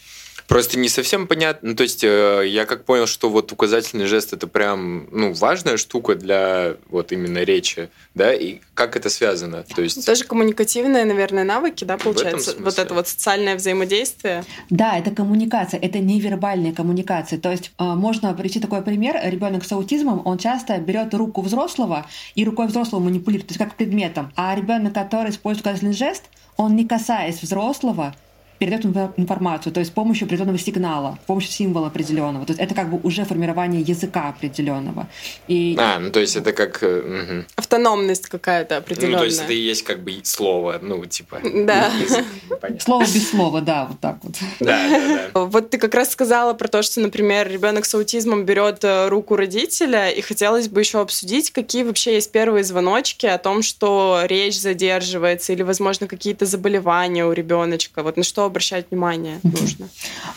Просто 0.54 0.78
не 0.78 0.88
совсем 0.88 1.26
понятно. 1.26 1.70
Ну, 1.70 1.76
то 1.76 1.82
есть 1.82 2.04
э, 2.04 2.44
я 2.46 2.66
как 2.66 2.86
понял, 2.86 3.08
что 3.08 3.30
вот 3.30 3.52
указательный 3.52 4.06
жест 4.06 4.34
это 4.34 4.46
прям 4.46 5.08
ну, 5.10 5.34
важная 5.34 5.78
штука 5.78 6.14
для 6.14 6.76
вот 6.90 7.12
именно 7.12 7.40
речи, 7.40 7.90
да, 8.14 8.32
и 8.32 8.60
как 8.76 8.96
это 8.96 9.10
связано? 9.10 9.64
То 9.64 9.82
есть... 9.82 10.06
Тоже 10.06 10.26
коммуникативные, 10.26 11.06
наверное, 11.06 11.44
навыки, 11.44 11.86
да, 11.86 11.98
получается? 11.98 12.56
Вот 12.60 12.78
это 12.78 12.94
вот 12.94 13.08
социальное 13.08 13.56
взаимодействие? 13.56 14.44
Да, 14.70 14.96
это 14.96 15.10
коммуникация, 15.10 15.80
это 15.80 15.98
невербальная 15.98 16.72
коммуникация. 16.72 17.40
То 17.40 17.50
есть 17.50 17.72
э, 17.80 17.84
можно 17.84 18.32
привести 18.36 18.60
такой 18.60 18.84
пример. 18.84 19.20
Ребенок 19.24 19.66
с 19.66 19.72
аутизмом, 19.72 20.22
он 20.24 20.38
часто 20.38 20.78
берет 20.78 21.16
руку 21.16 21.42
взрослого 21.42 22.06
и 22.36 22.46
рукой 22.46 22.68
взрослого 22.68 23.02
манипулирует, 23.02 23.48
то 23.48 23.54
есть 23.54 23.60
как 23.60 23.76
предметом. 23.76 24.32
А 24.36 24.54
ребенок, 24.56 24.94
который 24.94 25.32
использует 25.32 25.66
указательный 25.66 25.94
жест, 25.94 26.26
он 26.58 26.76
не 26.76 26.88
касаясь 26.88 27.42
взрослого, 27.42 28.14
передает 28.60 28.86
информацию, 29.18 29.74
то 29.74 29.80
есть 29.80 29.92
с 29.92 29.94
помощью 29.94 30.26
определенного 30.26 30.58
сигнала, 30.58 31.18
с 31.24 31.26
помощью 31.26 31.52
символа 31.52 31.88
определенного. 31.88 32.46
То 32.46 32.52
есть 32.52 32.62
это 32.62 32.76
как 32.76 32.90
бы 32.90 33.00
уже 33.04 33.26
формирование 33.26 33.82
языка 33.82 34.30
определенного. 34.30 35.08
И... 35.48 35.76
А, 35.80 36.00
ну 36.00 36.12
то 36.12 36.20
есть 36.20 36.36
это 36.36 36.54
как... 36.54 36.82
Угу. 36.82 37.46
Автономность 37.56 38.28
какая-то 38.28 38.78
определенная. 38.78 39.14
Ну 39.14 39.20
то 39.20 39.26
есть 39.26 39.42
это 39.42 39.54
и 39.54 39.58
есть 39.58 39.84
как 39.84 40.04
бы 40.04 40.14
слово, 40.24 40.80
ну 40.82 41.04
типа... 41.06 41.40
Да. 41.44 41.92
Слово 42.80 43.04
без 43.04 43.30
слова, 43.30 43.62
да, 43.62 43.86
вот 43.86 44.00
так 44.00 44.18
вот. 44.24 44.36
Да, 44.60 44.90
да, 44.90 45.30
да. 45.34 45.46
Вот 45.46 45.70
ты 45.70 45.78
как 45.78 45.94
раз 45.96 46.12
сказала 46.12 46.54
про 46.54 46.68
то, 46.68 46.82
что, 46.82 47.02
например, 47.02 47.50
ребенок 47.50 47.86
с 47.86 47.94
аутизмом 47.94 48.46
берет 48.46 48.84
э, 48.84 49.10
руку 49.10 49.36
родителя, 49.36 50.10
и 50.10 50.22
хотелось 50.22 50.68
бы 50.68 50.80
еще 50.80 51.02
обсудить, 51.02 51.52
какие 51.52 51.84
вообще 51.84 52.16
есть 52.16 52.32
первые 52.32 52.64
звоночки 52.64 53.26
о 53.26 53.38
том, 53.38 53.62
что 53.62 54.22
речь 54.26 54.60
задерживается 54.60 55.54
или, 55.54 55.64
возможно, 55.64 56.08
какие-то 56.08 56.46
заболевания 56.46 57.26
у 57.26 57.32
ребеночка. 57.32 58.04
Вот 58.04 58.18
на 58.18 58.24
что 58.24 58.46
обращать 58.54 58.92
внимание 58.92 59.40
нужно? 59.44 59.90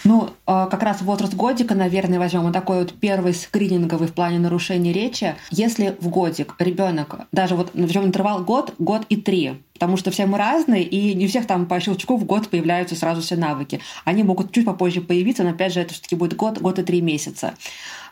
Ну, 0.05 0.31
а, 0.47 0.67
как 0.67 0.83
раз 0.83 1.03
возраст 1.03 1.35
годика, 1.35 1.75
наверное, 1.75 2.19
возьмем 2.19 2.43
вот 2.43 2.53
такой 2.53 2.81
вот 2.81 2.95
первый 2.95 3.35
скрининговый 3.35 4.09
в 4.09 4.15
плане 4.15 4.39
нарушения 4.39 4.93
речи. 4.93 5.37
Если 5.51 5.97
в 6.01 6.09
годик 6.09 6.55
ребенок, 6.59 7.21
даже 7.33 7.55
вот 7.55 7.71
возьмем 7.75 8.07
интервал 8.07 8.43
год, 8.43 8.75
год 8.79 9.03
и 9.09 9.17
три, 9.17 9.63
потому 9.75 9.99
что 9.99 10.11
все 10.11 10.25
мы 10.27 10.39
разные, 10.39 10.83
и 10.83 11.15
не 11.15 11.27
у 11.27 11.29
всех 11.29 11.47
там 11.47 11.67
по 11.67 11.79
щелчку 11.81 12.17
в 12.17 12.25
год 12.25 12.49
появляются 12.49 12.97
сразу 12.97 13.21
все 13.21 13.37
навыки. 13.37 13.81
Они 14.05 14.23
могут 14.23 14.53
чуть 14.53 14.65
попозже 14.65 15.03
появиться, 15.03 15.43
но 15.45 15.51
опять 15.51 15.75
же 15.75 15.81
это 15.81 15.93
все-таки 15.93 16.17
будет 16.17 16.35
год, 16.35 16.59
год 16.59 16.79
и 16.79 16.83
три 16.83 17.03
месяца. 17.03 17.55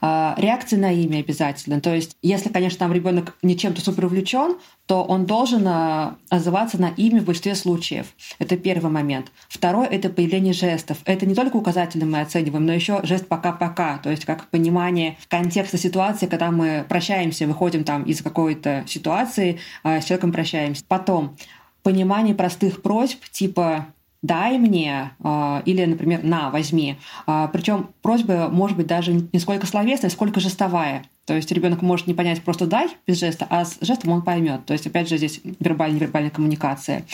А, 0.06 0.34
реакция 0.36 0.78
на 0.78 0.92
имя 0.92 1.20
обязательно. 1.20 1.80
То 1.80 1.94
есть, 1.94 2.18
если, 2.20 2.50
конечно, 2.50 2.78
там 2.78 2.92
ребенок 2.92 3.38
не 3.40 3.56
чем-то 3.56 3.80
супер 3.80 4.04
увлечен, 4.04 4.58
то 4.84 5.02
он 5.02 5.24
должен 5.24 5.66
а, 5.66 6.18
отзываться 6.28 6.78
на 6.78 6.90
имя 6.90 7.22
в 7.22 7.24
большинстве 7.24 7.54
случаев. 7.54 8.08
Это 8.38 8.58
первый 8.58 8.90
момент. 8.90 9.32
Второй— 9.48 9.86
это 9.90 10.10
появление 10.10 10.52
жестов. 10.52 10.98
Это 11.06 11.24
не 11.24 11.34
только 11.34 11.56
указательно 11.56 12.04
мы 12.04 12.20
оцениваем, 12.20 12.66
но 12.66 12.74
еще 12.74 13.00
жест 13.02 13.28
«пока-пока», 13.28 13.96
то 13.96 14.10
есть 14.10 14.26
как 14.26 14.48
понимание 14.48 15.16
контекста 15.28 15.78
ситуации, 15.78 16.26
когда 16.26 16.50
мы 16.50 16.84
прощаемся, 16.86 17.46
выходим 17.46 17.82
там 17.82 18.02
из 18.02 18.20
какой-то 18.20 18.84
ситуации, 18.86 19.58
а, 19.84 20.02
с 20.02 20.04
человеком 20.04 20.32
прощаемся. 20.32 20.84
Потом 20.86 21.34
понимание 21.82 22.34
простых 22.34 22.82
просьб, 22.82 23.22
типа 23.30 23.86
дай 24.24 24.56
мне, 24.56 25.12
а, 25.22 25.62
или, 25.66 25.84
например, 25.84 26.24
на, 26.24 26.50
возьми. 26.50 26.96
А, 27.26 27.48
Причем 27.48 27.90
просьба 28.00 28.48
может 28.50 28.76
быть 28.76 28.86
даже 28.86 29.12
не 29.12 29.38
сколько 29.38 29.66
словесная, 29.66 30.08
сколько 30.08 30.40
жестовая. 30.40 31.04
То 31.26 31.34
есть 31.34 31.52
ребенок 31.52 31.82
может 31.82 32.06
не 32.06 32.14
понять 32.14 32.42
просто 32.42 32.66
дай 32.66 32.88
без 33.06 33.20
жеста, 33.20 33.46
а 33.50 33.66
с 33.66 33.78
жестом 33.82 34.12
он 34.12 34.22
поймет. 34.22 34.64
То 34.64 34.72
есть, 34.72 34.86
опять 34.86 35.10
же, 35.10 35.18
здесь 35.18 35.40
вербальная-невербальная 35.60 36.30
коммуникация. 36.30 37.04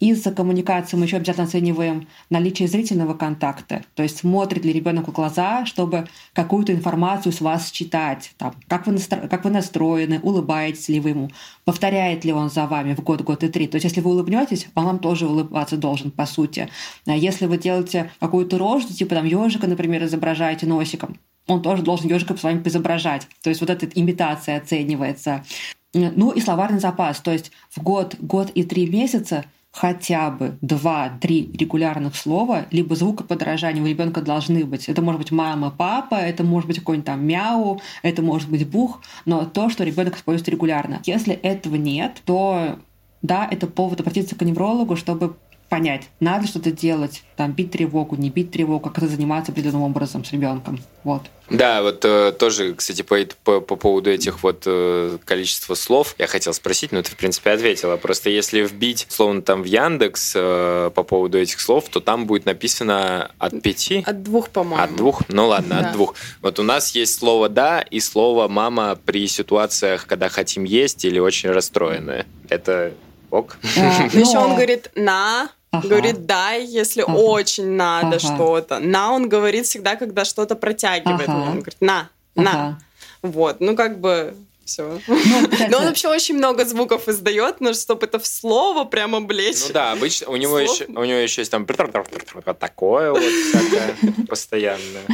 Из-за 0.00 0.32
коммуникации 0.32 0.96
мы 0.96 1.04
еще 1.04 1.18
обязательно 1.18 1.46
оцениваем 1.46 2.08
наличие 2.30 2.68
зрительного 2.68 3.12
контакта, 3.12 3.84
то 3.94 4.02
есть 4.02 4.16
смотрит 4.16 4.64
ли 4.64 4.72
ребенок 4.72 5.08
в 5.08 5.12
глаза, 5.12 5.66
чтобы 5.66 6.08
какую-то 6.32 6.72
информацию 6.72 7.32
с 7.32 7.42
вас 7.42 7.70
читать, 7.70 8.32
там, 8.38 8.54
как, 8.66 8.86
вы 8.86 8.94
настро... 8.94 9.28
как 9.28 9.44
вы 9.44 9.50
настроены, 9.50 10.18
улыбаетесь 10.22 10.88
ли 10.88 11.00
вы 11.00 11.10
ему, 11.10 11.30
повторяет 11.66 12.24
ли 12.24 12.32
он 12.32 12.48
за 12.48 12.66
вами 12.66 12.94
в 12.94 13.00
год, 13.00 13.20
год 13.20 13.44
и 13.44 13.48
три. 13.48 13.66
То 13.66 13.76
есть 13.76 13.84
если 13.84 14.00
вы 14.00 14.12
улыбнетесь, 14.12 14.68
он 14.74 14.86
вам 14.86 14.98
тоже 15.00 15.26
улыбаться 15.26 15.76
должен, 15.76 16.10
по 16.10 16.24
сути. 16.24 16.70
А 17.06 17.14
если 17.14 17.44
вы 17.44 17.58
делаете 17.58 18.10
какую-то 18.20 18.56
рожу, 18.56 18.88
типа 18.88 19.16
там 19.16 19.26
ежика, 19.26 19.66
например, 19.66 20.02
изображаете 20.04 20.66
носиком, 20.66 21.18
он 21.46 21.60
тоже 21.60 21.82
должен 21.82 22.08
ежика 22.08 22.34
с 22.34 22.42
вами 22.42 22.62
изображать. 22.64 23.28
То 23.42 23.50
есть 23.50 23.60
вот 23.60 23.68
эта 23.68 23.84
имитация 23.84 24.56
оценивается. 24.56 25.44
Ну 25.92 26.30
и 26.30 26.40
словарный 26.40 26.80
запас. 26.80 27.20
То 27.20 27.32
есть 27.32 27.52
в 27.68 27.82
год, 27.82 28.16
год 28.18 28.50
и 28.54 28.62
три 28.62 28.86
месяца– 28.86 29.44
хотя 29.72 30.30
бы 30.30 30.58
два-три 30.60 31.50
регулярных 31.52 32.16
слова, 32.16 32.66
либо 32.70 32.94
звукоподражания 32.96 33.82
у 33.82 33.86
ребенка 33.86 34.20
должны 34.20 34.64
быть. 34.64 34.88
Это 34.88 35.00
может 35.00 35.20
быть 35.20 35.30
мама, 35.30 35.70
папа, 35.70 36.16
это 36.16 36.42
может 36.42 36.66
быть 36.66 36.78
какой-нибудь 36.78 37.06
там 37.06 37.24
мяу, 37.24 37.80
это 38.02 38.22
может 38.22 38.50
быть 38.50 38.68
бух, 38.68 39.00
но 39.24 39.44
то, 39.44 39.70
что 39.70 39.84
ребенок 39.84 40.16
использует 40.16 40.48
регулярно. 40.48 41.00
Если 41.04 41.34
этого 41.34 41.76
нет, 41.76 42.22
то 42.24 42.78
да, 43.22 43.46
это 43.50 43.66
повод 43.66 44.00
обратиться 44.00 44.34
к 44.34 44.42
неврологу, 44.42 44.96
чтобы 44.96 45.36
понять, 45.70 46.10
надо 46.18 46.46
что-то 46.46 46.72
делать, 46.72 47.22
там, 47.36 47.52
бить 47.52 47.70
тревогу, 47.70 48.16
не 48.16 48.28
бить 48.28 48.50
тревогу, 48.50 48.90
как 48.90 48.98
это 48.98 49.06
заниматься 49.06 49.52
определенным 49.52 49.82
образом 49.82 50.24
с 50.24 50.32
ребенком. 50.32 50.80
Вот. 51.04 51.22
Да, 51.48 51.82
вот 51.82 52.04
э, 52.04 52.32
тоже, 52.32 52.74
кстати, 52.74 53.02
по, 53.02 53.16
по, 53.44 53.60
по 53.60 53.76
поводу 53.76 54.10
этих 54.10 54.42
вот 54.42 54.64
э, 54.66 55.18
количества 55.24 55.74
слов 55.74 56.14
я 56.18 56.26
хотел 56.26 56.52
спросить, 56.52 56.92
но 56.92 57.02
ты, 57.02 57.10
в 57.12 57.16
принципе, 57.16 57.50
ответила. 57.50 57.96
Просто 57.96 58.30
если 58.30 58.62
вбить, 58.62 59.06
словно 59.08 59.42
там 59.42 59.62
в 59.62 59.64
Яндекс 59.64 60.32
э, 60.36 60.90
по 60.94 61.02
поводу 61.02 61.38
этих 61.38 61.60
слов, 61.60 61.88
то 61.88 62.00
там 62.00 62.26
будет 62.26 62.46
написано 62.46 63.30
от 63.38 63.62
пяти? 63.62 64.02
От 64.06 64.22
двух, 64.22 64.50
по-моему. 64.50 64.82
От 64.82 64.96
двух? 64.96 65.22
Ну 65.28 65.46
ладно, 65.46 65.80
да. 65.80 65.88
от 65.88 65.92
двух. 65.92 66.14
Вот 66.42 66.58
у 66.58 66.62
нас 66.62 66.94
есть 66.94 67.18
слово 67.18 67.48
«да» 67.48 67.80
и 67.80 68.00
слово 68.00 68.48
«мама» 68.48 68.98
при 69.04 69.26
ситуациях, 69.26 70.06
когда 70.06 70.28
хотим 70.28 70.64
есть 70.64 71.04
или 71.04 71.18
очень 71.18 71.50
расстроены. 71.50 72.26
Это 72.48 72.92
ок? 73.30 73.56
Еще 73.62 74.38
он 74.38 74.54
говорит 74.54 74.90
«на», 74.94 75.48
Ага. 75.72 75.88
Говорит 75.88 76.26
дай, 76.26 76.64
если 76.64 77.02
ага. 77.02 77.12
очень 77.12 77.70
надо 77.70 78.16
ага. 78.16 78.18
что-то. 78.18 78.78
На 78.80 79.12
он 79.12 79.28
говорит 79.28 79.66
всегда, 79.66 79.96
когда 79.96 80.24
что-то 80.24 80.56
протягивает. 80.56 81.28
Ага. 81.28 81.38
Он 81.38 81.60
говорит 81.60 81.80
на, 81.80 82.10
на. 82.34 82.50
Ага. 82.50 82.78
Вот, 83.22 83.60
ну 83.60 83.76
как 83.76 84.00
бы 84.00 84.34
все. 84.64 85.00
Ну, 85.06 85.16
но 85.70 85.78
он 85.78 85.84
вообще 85.84 86.08
очень 86.08 86.36
много 86.36 86.64
звуков 86.64 87.08
издает, 87.08 87.60
но 87.60 87.72
чтобы 87.72 88.06
это 88.06 88.18
в 88.18 88.26
слово 88.26 88.84
прямо 88.84 89.18
облечь. 89.18 89.66
Ну 89.66 89.72
да, 89.72 89.92
обычно 89.92 90.28
у 90.28 90.36
него 90.36 90.58
еще 90.58 90.86
у 90.86 91.04
него 91.04 91.18
еще 91.18 91.42
есть 91.42 91.50
там 91.50 91.66
такое 92.58 93.10
вот 93.10 93.22
всякое 93.22 93.96
постоянное. 94.28 95.04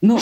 Ну, 0.00 0.20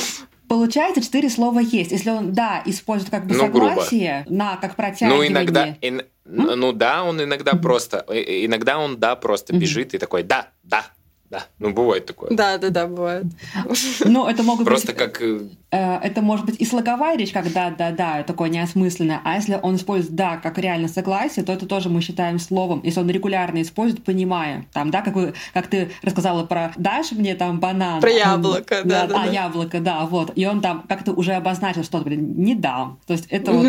Получается, 0.51 1.01
четыре 1.01 1.31
слова 1.31 1.61
есть. 1.61 1.93
Если 1.93 2.11
он 2.11 2.33
«да» 2.33 2.61
использует 2.67 3.13
как 3.13 3.25
бы 3.25 3.37
ну, 3.37 3.41
согласие, 3.43 4.25
грубо. 4.27 4.37
«на» 4.37 4.57
как 4.57 4.75
протягивание. 4.75 5.31
Ну, 5.31 5.33
иногда... 5.33 5.69
In, 5.81 6.05
ну 6.25 6.73
да, 6.73 7.05
он 7.05 7.23
иногда 7.23 7.53
просто... 7.53 8.05
Иногда 8.09 8.81
он 8.81 8.99
«да» 8.99 9.15
просто 9.15 9.55
бежит 9.55 9.95
и 9.95 9.99
такой 9.99 10.25
«да, 10.25 10.49
да, 10.65 10.87
да, 11.31 11.45
ну 11.61 11.73
бывает 11.73 12.07
такое. 12.07 12.31
Да, 12.31 12.59
да, 12.59 12.71
да, 12.71 12.89
бывает. 12.89 13.25
Ну, 14.05 14.27
это 14.27 14.43
могут 14.43 14.67
Просто 14.67 14.89
быть... 14.89 14.97
как... 14.97 15.23
Э, 15.23 15.41
э, 15.71 15.99
это 16.03 16.23
может 16.23 16.45
быть 16.45 16.57
и 16.59 16.65
слоговая 16.65 17.17
речь, 17.17 17.31
как 17.31 17.53
да, 17.53 17.71
да, 17.71 17.93
да, 17.93 18.25
такое 18.25 18.49
неосмысленное. 18.49 19.21
А 19.25 19.37
если 19.37 19.57
он 19.63 19.77
использует 19.77 20.17
да 20.17 20.39
как 20.39 20.59
реально 20.59 20.89
согласие, 20.89 21.45
то 21.45 21.53
это 21.53 21.67
тоже 21.67 21.89
мы 21.89 22.01
считаем 22.01 22.41
словом. 22.41 22.81
Если 22.83 22.99
он 22.99 23.09
регулярно 23.09 23.63
использует, 23.63 24.03
понимая. 24.03 24.67
Там, 24.73 24.91
да, 24.91 25.03
как, 25.03 25.15
вы, 25.15 25.35
как 25.55 25.69
ты 25.69 25.93
рассказала 26.03 26.45
про 26.45 26.73
«дашь 26.77 27.13
мне 27.13 27.37
там 27.37 27.61
банан». 27.61 28.01
Про 28.01 28.11
яблоко, 28.11 28.83
да, 28.85 29.07
да. 29.07 29.23
А, 29.23 29.27
яблоко, 29.29 29.79
да, 29.79 30.05
вот. 30.07 30.33
И 30.35 30.45
он 30.47 30.61
там 30.61 30.85
как-то 30.89 31.13
уже 31.13 31.35
обозначил 31.35 31.85
что-то, 31.85 32.07
блин, 32.07 32.35
не 32.39 32.57
дам. 32.57 32.99
То 33.07 33.13
есть 33.13 33.27
это 33.31 33.53
вот, 33.53 33.69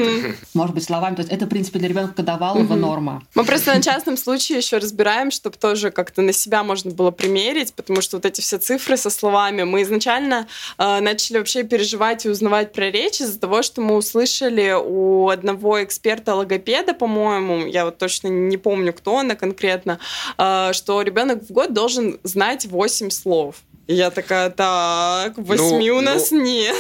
может 0.56 0.74
быть, 0.74 0.84
словами. 0.84 1.14
То 1.14 1.22
есть 1.22 1.32
это, 1.32 1.46
в 1.46 1.50
принципе, 1.50 1.78
для 1.78 1.90
ребенка 1.90 2.14
годовалого 2.18 2.76
норма. 2.76 3.22
Мы 3.36 3.44
просто 3.44 3.76
на 3.76 3.84
частном 3.84 4.18
случае 4.18 4.58
еще 4.58 4.78
разбираем, 4.78 5.30
чтобы 5.30 5.58
тоже 5.58 5.92
как-то 5.92 6.24
на 6.24 6.34
себя 6.34 6.64
можно 6.64 6.90
было 6.90 7.12
примерить 7.12 7.51
проверить, 7.52 7.74
потому 7.74 8.02
что 8.02 8.18
вот 8.18 8.26
эти 8.26 8.42
все 8.42 8.58
цифры 8.58 8.98
со 8.98 9.10
словами, 9.10 9.64
мы 9.64 9.82
изначально 9.82 10.48
э, 10.78 11.00
начали 11.00 11.38
вообще 11.38 11.64
переживать 11.64 12.26
и 12.26 12.30
узнавать 12.30 12.74
про 12.74 12.90
речь 12.90 13.22
из-за 13.22 13.40
того, 13.40 13.62
что 13.62 13.82
мы 13.82 13.96
услышали 13.96 14.74
у 14.74 15.30
одного 15.30 15.84
эксперта-логопеда, 15.84 16.94
по-моему, 16.94 17.66
я 17.66 17.86
вот 17.86 17.98
точно 17.98 18.28
не 18.28 18.58
помню, 18.58 18.94
кто 18.94 19.18
она 19.18 19.36
конкретно, 19.36 20.00
э, 20.38 20.72
что 20.74 21.02
ребенок 21.02 21.44
в 21.44 21.52
год 21.52 21.74
должен 21.74 22.20
знать 22.24 22.66
8 22.66 23.10
слов. 23.10 23.56
И 23.92 23.94
я 23.94 24.10
такая, 24.10 24.50
так, 24.50 25.38
восьми 25.38 25.90
ну, 25.90 25.98
у 25.98 26.02
нас 26.02 26.32
ну, 26.32 26.42
нет. 26.42 26.78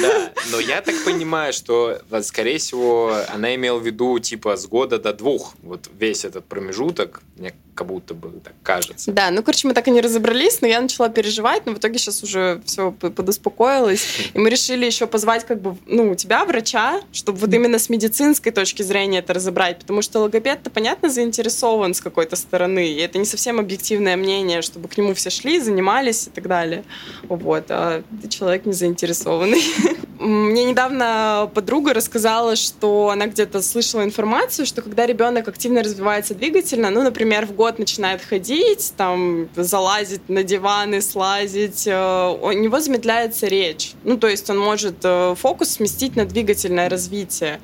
Да, 0.00 0.32
но 0.50 0.60
я 0.60 0.80
так 0.80 0.94
понимаю, 1.04 1.52
что, 1.52 2.00
скорее 2.22 2.56
всего, 2.56 3.14
она 3.28 3.54
имела 3.54 3.78
в 3.78 3.84
виду, 3.84 4.18
типа, 4.18 4.56
с 4.56 4.66
года 4.66 4.98
до 4.98 5.12
двух. 5.12 5.52
Вот 5.62 5.90
весь 5.98 6.24
этот 6.24 6.46
промежуток, 6.46 7.20
мне 7.36 7.52
как 7.74 7.88
будто 7.88 8.14
бы 8.14 8.40
так 8.42 8.54
кажется. 8.62 9.10
Да, 9.12 9.30
ну, 9.30 9.42
короче, 9.42 9.68
мы 9.68 9.74
так 9.74 9.88
и 9.88 9.90
не 9.90 10.00
разобрались, 10.00 10.60
но 10.60 10.68
я 10.68 10.80
начала 10.80 11.08
переживать, 11.08 11.66
но 11.66 11.74
в 11.74 11.78
итоге 11.78 11.98
сейчас 11.98 12.22
уже 12.22 12.62
все 12.64 12.92
подуспокоилось. 12.92 14.30
И 14.32 14.38
мы 14.38 14.48
решили 14.48 14.86
еще 14.86 15.06
позвать, 15.06 15.44
как 15.44 15.60
бы, 15.60 15.76
ну, 15.86 16.12
у 16.12 16.14
тебя 16.14 16.44
врача, 16.44 17.00
чтобы 17.12 17.38
вот 17.38 17.52
именно 17.52 17.78
с 17.78 17.88
медицинской 17.88 18.52
точки 18.52 18.82
зрения 18.82 19.18
это 19.18 19.34
разобрать, 19.34 19.80
потому 19.80 20.02
что 20.02 20.20
логопед-то, 20.20 20.70
понятно, 20.70 21.10
заинтересован 21.10 21.94
с 21.94 22.00
какой-то 22.00 22.36
стороны, 22.36 22.88
и 22.88 22.96
это 22.98 23.18
не 23.18 23.24
совсем 23.24 23.58
объективное 23.58 24.16
мнение, 24.16 24.62
чтобы 24.62 24.88
к 24.88 24.96
нему 24.96 25.14
все 25.14 25.30
шли, 25.30 25.60
занимались 25.60 26.28
и 26.28 26.30
так 26.30 26.46
далее. 26.46 26.53
Вот, 27.28 27.64
а 27.70 28.02
человек 28.28 28.66
не 28.66 28.72
заинтересованный. 28.72 29.62
Мне 30.18 30.64
недавно 30.64 31.50
подруга 31.52 31.92
рассказала, 31.92 32.56
что 32.56 33.10
она 33.10 33.26
где-то 33.26 33.60
слышала 33.60 34.04
информацию, 34.04 34.64
что 34.64 34.80
когда 34.80 35.06
ребенок 35.06 35.48
активно 35.48 35.82
развивается 35.82 36.34
двигательно, 36.34 36.90
ну, 36.90 37.02
например, 37.02 37.46
в 37.46 37.52
год 37.52 37.78
начинает 37.78 38.22
ходить, 38.22 38.94
там, 38.96 39.48
залазить 39.56 40.28
на 40.28 40.42
диваны, 40.42 41.02
слазить, 41.02 41.86
э, 41.86 42.38
у 42.40 42.52
него 42.52 42.80
замедляется 42.80 43.48
речь. 43.48 43.92
Ну, 44.04 44.16
то 44.16 44.28
есть 44.28 44.48
он 44.48 44.58
может 44.58 44.96
э, 45.02 45.34
фокус 45.36 45.70
сместить 45.70 46.16
на 46.16 46.24
двигательное 46.24 46.88
развитие. 46.88 47.60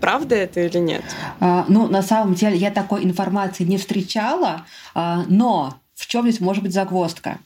Правда 0.00 0.34
это 0.34 0.60
или 0.60 0.78
нет? 0.78 1.04
А, 1.40 1.64
ну, 1.68 1.86
на 1.86 2.02
самом 2.02 2.34
деле, 2.34 2.56
я 2.56 2.70
такой 2.70 3.04
информации 3.04 3.64
не 3.64 3.76
встречала, 3.76 4.64
а, 4.94 5.24
но 5.28 5.74
в 6.00 6.06
чем 6.06 6.22
здесь 6.22 6.40
может 6.40 6.62
быть 6.62 6.72
загвоздка? 6.72 7.38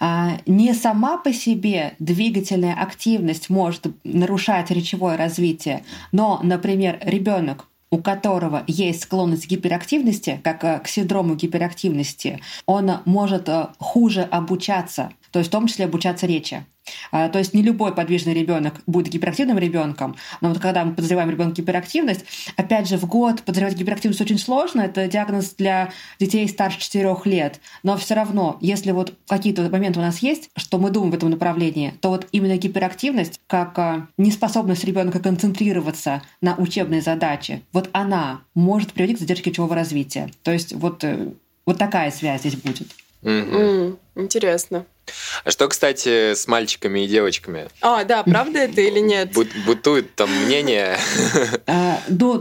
А, 0.00 0.38
не 0.46 0.72
сама 0.72 1.18
по 1.18 1.32
себе 1.32 1.94
двигательная 1.98 2.74
активность 2.74 3.50
может 3.50 3.86
нарушать 4.04 4.70
речевое 4.70 5.16
развитие, 5.16 5.84
но, 6.10 6.40
например, 6.42 6.98
ребенок 7.02 7.66
у 7.90 7.98
которого 7.98 8.64
есть 8.66 9.04
склонность 9.04 9.46
к 9.46 9.50
гиперактивности, 9.50 10.40
как 10.44 10.62
э, 10.62 10.78
к 10.78 10.88
синдрому 10.88 11.34
гиперактивности, 11.36 12.40
он 12.66 12.98
может 13.06 13.48
э, 13.48 13.68
хуже 13.78 14.22
обучаться, 14.22 15.10
то 15.30 15.38
есть 15.38 15.50
в 15.50 15.52
том 15.52 15.66
числе 15.66 15.86
обучаться 15.86 16.26
речи. 16.26 16.64
А, 17.10 17.28
то 17.28 17.38
есть 17.38 17.54
не 17.54 17.62
любой 17.62 17.94
подвижный 17.94 18.34
ребенок 18.34 18.74
будет 18.86 19.08
гиперактивным 19.08 19.58
ребенком, 19.58 20.16
но 20.40 20.48
вот 20.48 20.58
когда 20.58 20.84
мы 20.84 20.94
подозреваем 20.94 21.30
ребенка 21.30 21.56
гиперактивность, 21.60 22.24
опять 22.56 22.88
же, 22.88 22.96
в 22.96 23.06
год 23.06 23.42
подозревать 23.42 23.74
гиперактивность 23.74 24.20
очень 24.20 24.38
сложно, 24.38 24.82
это 24.82 25.06
диагноз 25.06 25.54
для 25.54 25.90
детей 26.18 26.48
старше 26.48 26.80
4 26.80 27.16
лет, 27.24 27.60
но 27.82 27.96
все 27.96 28.14
равно, 28.14 28.58
если 28.60 28.92
вот 28.92 29.14
какие-то 29.26 29.68
моменты 29.68 30.00
у 30.00 30.02
нас 30.02 30.18
есть, 30.18 30.50
что 30.56 30.78
мы 30.78 30.90
думаем 30.90 31.12
в 31.12 31.14
этом 31.14 31.30
направлении, 31.30 31.94
то 32.00 32.10
вот 32.10 32.26
именно 32.32 32.56
гиперактивность, 32.56 33.40
как 33.46 33.78
а, 33.78 34.08
неспособность 34.16 34.84
ребенка 34.84 35.20
концентрироваться 35.20 36.22
на 36.40 36.54
учебной 36.56 37.00
задаче, 37.00 37.62
вот 37.72 37.90
она 37.92 38.40
может 38.54 38.92
приводить 38.92 39.18
к 39.18 39.20
задержке 39.20 39.50
речевого 39.50 39.74
развития. 39.74 40.30
То 40.42 40.52
есть 40.52 40.72
вот, 40.72 41.04
э, 41.04 41.32
вот 41.66 41.78
такая 41.78 42.10
связь 42.10 42.40
здесь 42.40 42.56
будет. 42.56 42.88
Mm-hmm. 43.22 43.50
Mm, 43.52 43.98
интересно. 44.16 44.86
А 45.44 45.50
что, 45.50 45.68
кстати, 45.68 46.34
с 46.34 46.46
мальчиками 46.46 47.04
и 47.04 47.08
девочками? 47.08 47.68
А, 47.80 48.04
да, 48.04 48.22
правда 48.22 48.60
это 48.60 48.80
или 48.80 49.00
нет? 49.00 49.32
Бытует 49.66 50.14
там 50.14 50.30
мнение. 50.30 50.98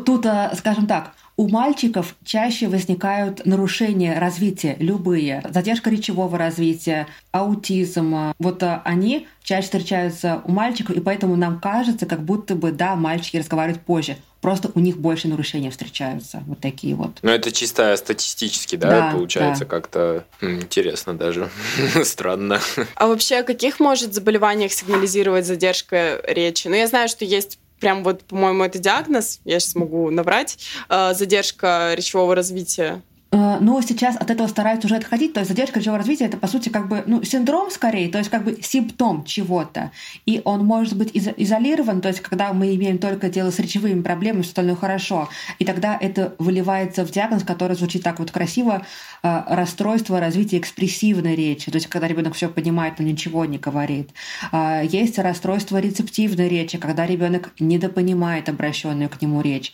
Тут, 0.06 0.26
а, 0.26 0.54
скажем 0.56 0.88
так, 0.88 1.12
у 1.38 1.48
мальчиков 1.48 2.16
чаще 2.26 2.68
возникают 2.68 3.46
нарушения 3.46 4.18
развития, 4.18 4.76
любые, 4.80 5.44
задержка 5.52 5.92
речевого 5.92 6.38
развития, 6.38 7.08
аутизм. 7.32 8.34
Вот 8.40 8.64
а, 8.64 8.82
они 8.84 9.28
чаще 9.44 9.66
встречаются 9.66 10.42
у 10.46 10.52
мальчиков, 10.52 10.96
и 10.96 11.00
поэтому 11.00 11.36
нам 11.36 11.60
кажется, 11.60 12.08
как 12.08 12.24
будто 12.24 12.56
бы, 12.56 12.72
да, 12.72 12.96
мальчики 12.96 13.38
разговаривают 13.38 13.84
позже. 13.84 14.18
Просто 14.42 14.72
у 14.74 14.80
них 14.80 14.98
больше 14.98 15.28
нарушений 15.28 15.70
встречаются. 15.70 16.44
Вот 16.48 16.60
такие 16.60 16.96
вот. 16.96 17.20
Ну, 17.22 17.32
это 17.32 17.52
чисто 17.52 17.96
статистически, 17.98 18.76
да, 18.76 18.90
да 18.90 19.12
получается 19.12 19.66
да. 19.66 19.70
как-то 19.70 20.26
интересно 20.42 21.14
даже. 21.16 21.50
Странно. 22.04 22.60
А 22.96 23.08
вообще 23.08 23.38
о 23.38 23.44
каких 23.44 23.80
может 23.80 24.14
заболеваниях 24.14 24.72
сигнализировать 24.72 25.46
задержка 25.46 26.22
речи? 26.28 26.68
Ну, 26.68 26.76
я 26.76 26.88
знаю, 26.88 27.10
что 27.10 27.26
есть 27.26 27.60
прям 27.80 28.04
вот, 28.04 28.24
по-моему, 28.24 28.64
это 28.64 28.80
диагноз, 28.80 29.40
я 29.46 29.60
сейчас 29.60 29.76
могу 29.76 30.10
набрать, 30.10 30.58
э, 30.90 31.14
задержка 31.14 31.94
речевого 31.96 32.36
развития. 32.36 33.02
Э, 33.38 33.58
но 33.62 33.82
сейчас 33.82 34.16
от 34.16 34.32
этого 34.32 34.48
стараются 34.48 34.88
уже 34.88 34.96
отходить, 34.96 35.34
то 35.34 35.40
есть 35.40 35.50
задержка 35.50 35.80
речевого 35.80 36.00
развития 36.00 36.26
это 36.26 36.38
по 36.38 36.48
сути 36.48 36.70
как 36.70 36.88
бы 36.88 37.04
ну, 37.06 37.24
синдром 37.24 37.70
скорее, 37.70 38.10
то 38.10 38.18
есть 38.18 38.32
как 38.32 38.44
бы 38.44 38.58
симптом 38.62 39.24
чего-то, 39.26 39.92
и 40.26 40.42
он 40.44 40.66
может 40.66 40.98
быть 40.98 41.12
из- 41.14 41.30
изолирован, 41.38 42.02
то 42.02 42.08
есть 42.08 42.22
когда 42.22 42.52
мы 42.54 42.74
имеем 42.76 42.98
только 42.98 43.30
дело 43.30 43.52
с 43.52 43.60
речевыми 43.60 44.02
проблемами, 44.02 44.42
все 44.42 44.50
остальное 44.50 44.76
хорошо, 44.76 45.30
и 45.60 45.66
тогда 45.66 45.98
это 46.00 46.34
выливается 46.40 47.06
в 47.06 47.12
диагноз, 47.12 47.44
который 47.44 47.76
звучит 47.76 48.02
так 48.02 48.18
вот 48.18 48.32
красиво, 48.32 48.86
э, 49.22 49.44
расстройство 49.48 50.20
развития 50.20 50.58
экспрессивной 50.58 51.36
речи, 51.36 51.70
то 51.70 51.76
есть 51.76 51.88
когда 51.88 52.08
ребенок 52.08 52.34
все 52.34 52.50
понимает, 52.50 52.96
но 52.98 53.06
ничего 53.06 53.46
не 53.46 53.60
говорит. 53.60 54.10
Э, 54.52 54.82
есть 54.84 55.20
расстройство 55.20 55.78
рецептивной 55.78 56.50
речи, 56.50 56.80
когда 56.80 57.06
ребенок 57.06 57.52
недопонимает 57.60 58.50
обращенную 58.50 59.10
к 59.10 59.22
нему 59.22 59.42
речь. 59.42 59.74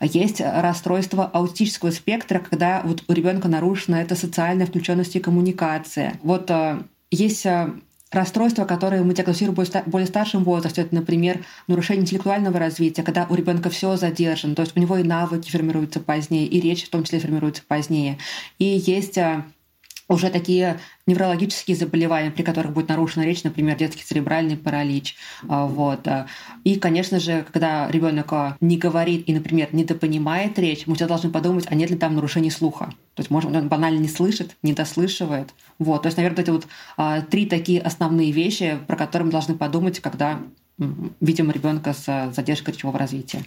Есть 0.00 0.40
расстройство 0.40 1.26
аутического 1.26 1.90
спектра, 1.90 2.38
когда 2.38 2.80
вот 2.84 3.01
у 3.08 3.12
ребенка 3.12 3.48
нарушена 3.48 3.96
эта 3.96 4.14
социальная 4.14 4.66
включенность 4.66 5.16
и 5.16 5.20
коммуникация. 5.20 6.18
Вот 6.22 6.50
э, 6.50 6.82
есть 7.10 7.46
э, 7.46 7.72
расстройства, 8.12 8.64
которые 8.64 9.02
мы 9.02 9.14
диагностируем 9.14 9.56
в 9.56 9.88
более 9.88 10.06
старшем 10.06 10.44
возрасте. 10.44 10.82
Это, 10.82 10.94
например, 10.94 11.44
нарушение 11.66 12.02
интеллектуального 12.02 12.58
развития, 12.58 13.02
когда 13.02 13.26
у 13.28 13.34
ребенка 13.34 13.70
все 13.70 13.96
задержано, 13.96 14.54
то 14.54 14.62
есть 14.62 14.76
у 14.76 14.80
него 14.80 14.98
и 14.98 15.02
навыки 15.02 15.50
формируются 15.50 16.00
позднее, 16.00 16.46
и 16.46 16.60
речь 16.60 16.84
в 16.84 16.90
том 16.90 17.04
числе 17.04 17.20
формируется 17.20 17.62
позднее. 17.66 18.18
И 18.58 18.64
есть 18.64 19.16
э, 19.18 19.44
уже 20.12 20.30
такие 20.30 20.78
неврологические 21.06 21.76
заболевания, 21.76 22.30
при 22.30 22.42
которых 22.42 22.72
будет 22.72 22.88
нарушена 22.88 23.24
речь, 23.24 23.42
например, 23.42 23.76
детский 23.76 24.04
церебральный 24.04 24.56
паралич. 24.56 25.16
А, 25.48 25.66
вот. 25.66 26.06
И, 26.64 26.76
конечно 26.76 27.18
же, 27.18 27.44
когда 27.50 27.90
ребенок 27.90 28.32
не 28.60 28.76
говорит 28.76 29.28
и, 29.28 29.34
например, 29.34 29.68
недопонимает 29.72 30.58
речь, 30.58 30.86
мы 30.86 30.94
всегда 30.94 31.08
должны 31.08 31.30
подумать, 31.30 31.66
а 31.68 31.74
нет 31.74 31.90
ли 31.90 31.96
там 31.96 32.14
нарушений 32.14 32.50
слуха. 32.50 32.92
То 33.14 33.20
есть, 33.20 33.30
может, 33.30 33.54
он 33.54 33.68
банально 33.68 33.98
не 33.98 34.08
слышит, 34.08 34.56
не 34.62 34.72
дослышивает. 34.72 35.54
Вот. 35.78 36.02
То 36.02 36.08
есть, 36.08 36.16
наверное, 36.16 36.44
вот 36.46 36.66
а, 36.96 37.22
три 37.22 37.46
такие 37.46 37.80
основные 37.80 38.30
вещи, 38.32 38.78
про 38.86 38.96
которые 38.96 39.26
мы 39.26 39.32
должны 39.32 39.54
подумать, 39.54 40.00
когда 40.00 40.40
видим 41.20 41.50
ребенка 41.50 41.92
с 41.92 42.32
задержкой 42.34 42.74
речевого 42.74 42.98
развития. 42.98 43.44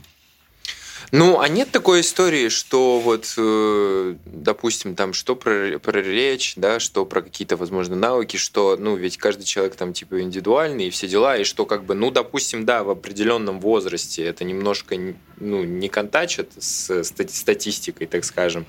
Ну, 1.11 1.39
а 1.39 1.47
нет 1.47 1.71
такой 1.71 2.01
истории, 2.01 2.49
что 2.49 2.99
вот, 2.99 3.33
э, 3.37 4.15
допустим, 4.25 4.95
там, 4.95 5.13
что 5.13 5.35
про, 5.35 5.79
про 5.79 6.01
речь, 6.01 6.53
да, 6.55 6.79
что 6.79 7.05
про 7.05 7.21
какие-то, 7.21 7.57
возможно, 7.57 7.95
навыки, 7.95 8.37
что, 8.37 8.75
ну, 8.77 8.95
ведь 8.95 9.17
каждый 9.17 9.43
человек 9.43 9.75
там, 9.75 9.93
типа, 9.93 10.21
индивидуальный 10.21 10.87
и 10.87 10.89
все 10.89 11.07
дела, 11.07 11.37
и 11.37 11.43
что, 11.43 11.65
как 11.65 11.85
бы, 11.85 11.95
ну, 11.95 12.11
допустим, 12.11 12.65
да, 12.65 12.83
в 12.83 12.89
определенном 12.89 13.59
возрасте 13.59 14.23
это 14.23 14.43
немножко, 14.43 14.95
ну, 15.39 15.63
не 15.63 15.89
контачит 15.89 16.51
с 16.57 17.03
статистикой, 17.03 18.07
так 18.07 18.25
скажем, 18.25 18.65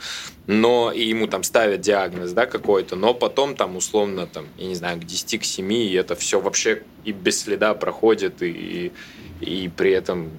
но 0.46 0.92
и 0.92 1.04
ему 1.04 1.26
там 1.26 1.42
ставят 1.42 1.80
диагноз, 1.80 2.32
да, 2.32 2.46
какой-то, 2.46 2.96
но 2.96 3.14
потом 3.14 3.56
там, 3.56 3.76
условно, 3.76 4.26
там, 4.26 4.46
я 4.58 4.66
не 4.66 4.74
знаю, 4.74 5.00
к 5.00 5.04
10, 5.04 5.40
к 5.40 5.44
7, 5.44 5.72
и 5.72 5.92
это 5.94 6.14
все 6.14 6.40
вообще 6.40 6.82
и 7.04 7.12
без 7.12 7.42
следа 7.42 7.74
проходит, 7.74 8.42
и, 8.42 8.92
и 9.40 9.70
при 9.74 9.92
этом 9.92 10.30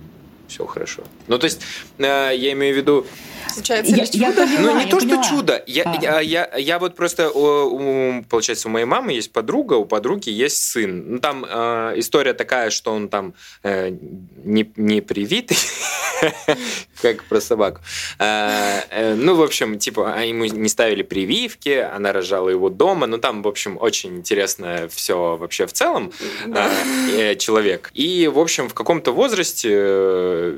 все 0.57 0.65
хорошо. 0.65 1.03
Ну, 1.27 1.37
то 1.37 1.45
есть, 1.45 1.61
э, 1.99 2.31
я 2.35 2.51
имею 2.53 2.73
в 2.73 2.77
виду... 2.77 3.05
Случается 3.47 3.95
я, 3.95 4.03
я 4.03 4.31
поняла, 4.31 4.59
ну, 4.59 4.77
не 4.77 4.83
я 4.83 4.89
то, 4.89 4.97
поняла. 4.97 5.23
что 5.23 5.35
чудо. 5.35 5.63
Я, 5.67 5.83
а. 5.83 6.01
я, 6.01 6.19
я, 6.21 6.57
я 6.57 6.79
вот 6.79 6.95
просто, 6.95 7.29
у, 7.29 8.23
получается, 8.23 8.67
у 8.67 8.71
моей 8.71 8.85
мамы 8.85 9.13
есть 9.13 9.31
подруга, 9.31 9.75
у 9.75 9.85
подруги 9.85 10.29
есть 10.29 10.57
сын. 10.57 11.13
Ну, 11.13 11.19
там 11.19 11.45
э, 11.47 11.93
история 11.97 12.33
такая, 12.33 12.71
что 12.71 12.91
он 12.91 13.07
там 13.07 13.33
э, 13.63 13.89
не, 14.43 14.71
не 14.75 15.01
привитый, 15.01 15.57
как 17.01 17.23
про 17.23 17.39
собаку. 17.39 17.81
Э, 18.19 18.81
э, 18.89 19.15
ну, 19.15 19.35
в 19.35 19.41
общем, 19.41 19.79
типа, 19.79 20.13
а 20.15 20.23
ему 20.23 20.45
не 20.45 20.69
ставили 20.69 21.03
прививки, 21.03 21.69
она 21.69 22.11
рожала 22.11 22.49
его 22.49 22.69
дома. 22.69 23.07
Ну, 23.07 23.17
там, 23.17 23.43
в 23.43 23.47
общем, 23.47 23.77
очень 23.79 24.17
интересно 24.17 24.87
все 24.91 25.37
вообще 25.37 25.65
в 25.65 25.73
целом 25.73 26.11
человек. 27.37 27.91
И, 27.93 28.27
в 28.27 28.39
общем, 28.39 28.69
в 28.69 28.73
каком-то 28.73 29.11
возрасте 29.11 29.67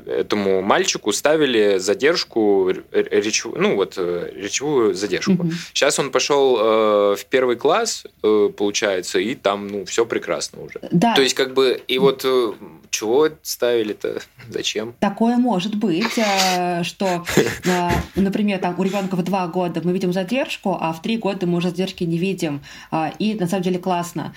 этому 0.06 0.62
мальчику 0.62 1.12
ставили 1.12 1.78
задержку 1.78 2.70
речевую, 2.92 3.60
ну 3.60 3.76
вот 3.76 3.98
речевую 3.98 4.94
задержку. 4.94 5.32
Угу. 5.32 5.50
Сейчас 5.72 5.98
он 5.98 6.10
пошел 6.10 6.56
в 6.56 7.24
первый 7.28 7.56
класс, 7.56 8.04
получается, 8.20 9.18
и 9.18 9.34
там 9.34 9.68
ну 9.68 9.84
все 9.84 10.06
прекрасно 10.06 10.62
уже. 10.62 10.80
Да. 10.90 11.14
То 11.14 11.22
есть 11.22 11.34
как 11.34 11.54
бы 11.54 11.80
и 11.86 11.98
вот 11.98 12.24
чего 12.90 13.28
ставили-то, 13.42 14.20
зачем? 14.48 14.94
Такое 15.00 15.36
может 15.36 15.74
быть, 15.74 16.18
э, 16.18 16.82
что, 16.82 17.24
э, 17.64 17.90
например, 18.16 18.58
там 18.58 18.74
у 18.78 18.82
ребенка 18.82 19.16
в 19.16 19.22
два 19.22 19.46
года 19.46 19.80
мы 19.84 19.92
видим 19.92 20.12
задержку, 20.12 20.76
а 20.80 20.92
в 20.92 21.00
три 21.02 21.16
года 21.16 21.46
мы 21.46 21.58
уже 21.58 21.70
задержки 21.70 22.04
не 22.04 22.18
видим. 22.18 22.62
Э, 22.90 23.10
и 23.18 23.34
на 23.34 23.46
самом 23.46 23.62
деле 23.62 23.78
классно. 23.78 24.34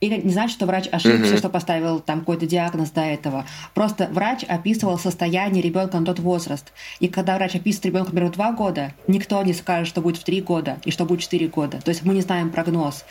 Или 0.00 0.20
не 0.20 0.32
значит, 0.32 0.56
что 0.56 0.66
врач 0.66 0.88
ошибся, 0.90 1.32
угу. 1.32 1.38
что 1.38 1.48
поставил 1.48 2.00
там 2.00 2.20
какой-то 2.20 2.46
диагноз 2.46 2.90
до 2.90 3.00
этого. 3.00 3.46
Просто 3.74 4.08
врач 4.10 4.44
описывал 4.44 4.98
состояние 4.98 5.62
ребенка 5.62 5.98
на 5.98 6.06
тот 6.06 6.18
возраст. 6.18 6.72
И 7.00 7.08
когда 7.08 7.36
врач 7.36 7.54
описывает 7.54 7.86
ребенка, 7.86 8.10
например, 8.10 8.32
в 8.32 8.34
два 8.34 8.52
года, 8.52 8.92
никто 9.06 9.42
не 9.42 9.52
скажет, 9.52 9.88
что 9.88 10.00
будет 10.00 10.18
в 10.18 10.24
три 10.24 10.40
года 10.40 10.78
и 10.84 10.90
что 10.90 11.04
будет 11.04 11.20
в 11.20 11.22
четыре 11.22 11.48
года. 11.48 11.80
То 11.82 11.90
есть 11.90 12.04
мы 12.04 12.14
не 12.14 12.20
знаем 12.20 12.50
прогноз. 12.50 13.04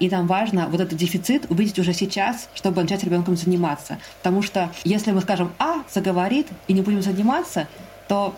И 0.00 0.08
там 0.08 0.26
важно 0.26 0.68
вот 0.68 0.80
этот 0.80 0.98
дефицит 0.98 1.50
увидеть 1.50 1.78
уже 1.78 1.92
сейчас, 1.92 2.48
чтобы 2.54 2.82
начать 2.82 3.04
ребенком 3.04 3.36
заниматься. 3.36 3.98
Потому 4.18 4.29
что 4.42 4.70
если 4.84 5.12
мы 5.12 5.20
скажем 5.20 5.52
«А» 5.58 5.82
заговорит 5.92 6.46
и 6.68 6.72
не 6.72 6.82
будем 6.82 7.02
заниматься, 7.02 7.68
то 8.08 8.34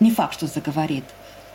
не 0.00 0.10
факт, 0.10 0.34
что 0.34 0.46
заговорит. 0.46 1.04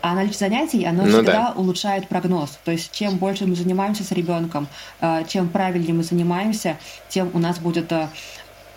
А 0.01 0.15
наличие 0.15 0.39
занятий, 0.39 0.83
оно 0.83 1.03
ну, 1.03 1.09
всегда 1.09 1.31
да. 1.31 1.53
улучшает 1.55 2.07
прогноз. 2.07 2.57
То 2.65 2.71
есть 2.71 2.91
чем 2.91 3.17
больше 3.17 3.45
мы 3.45 3.55
занимаемся 3.55 4.03
с 4.03 4.11
ребенком, 4.11 4.67
э, 4.99 5.23
чем 5.27 5.47
правильнее 5.47 5.93
мы 5.93 6.03
занимаемся, 6.03 6.77
тем 7.07 7.29
у 7.33 7.39
нас 7.39 7.59
будет 7.59 7.91
э, 7.91 8.07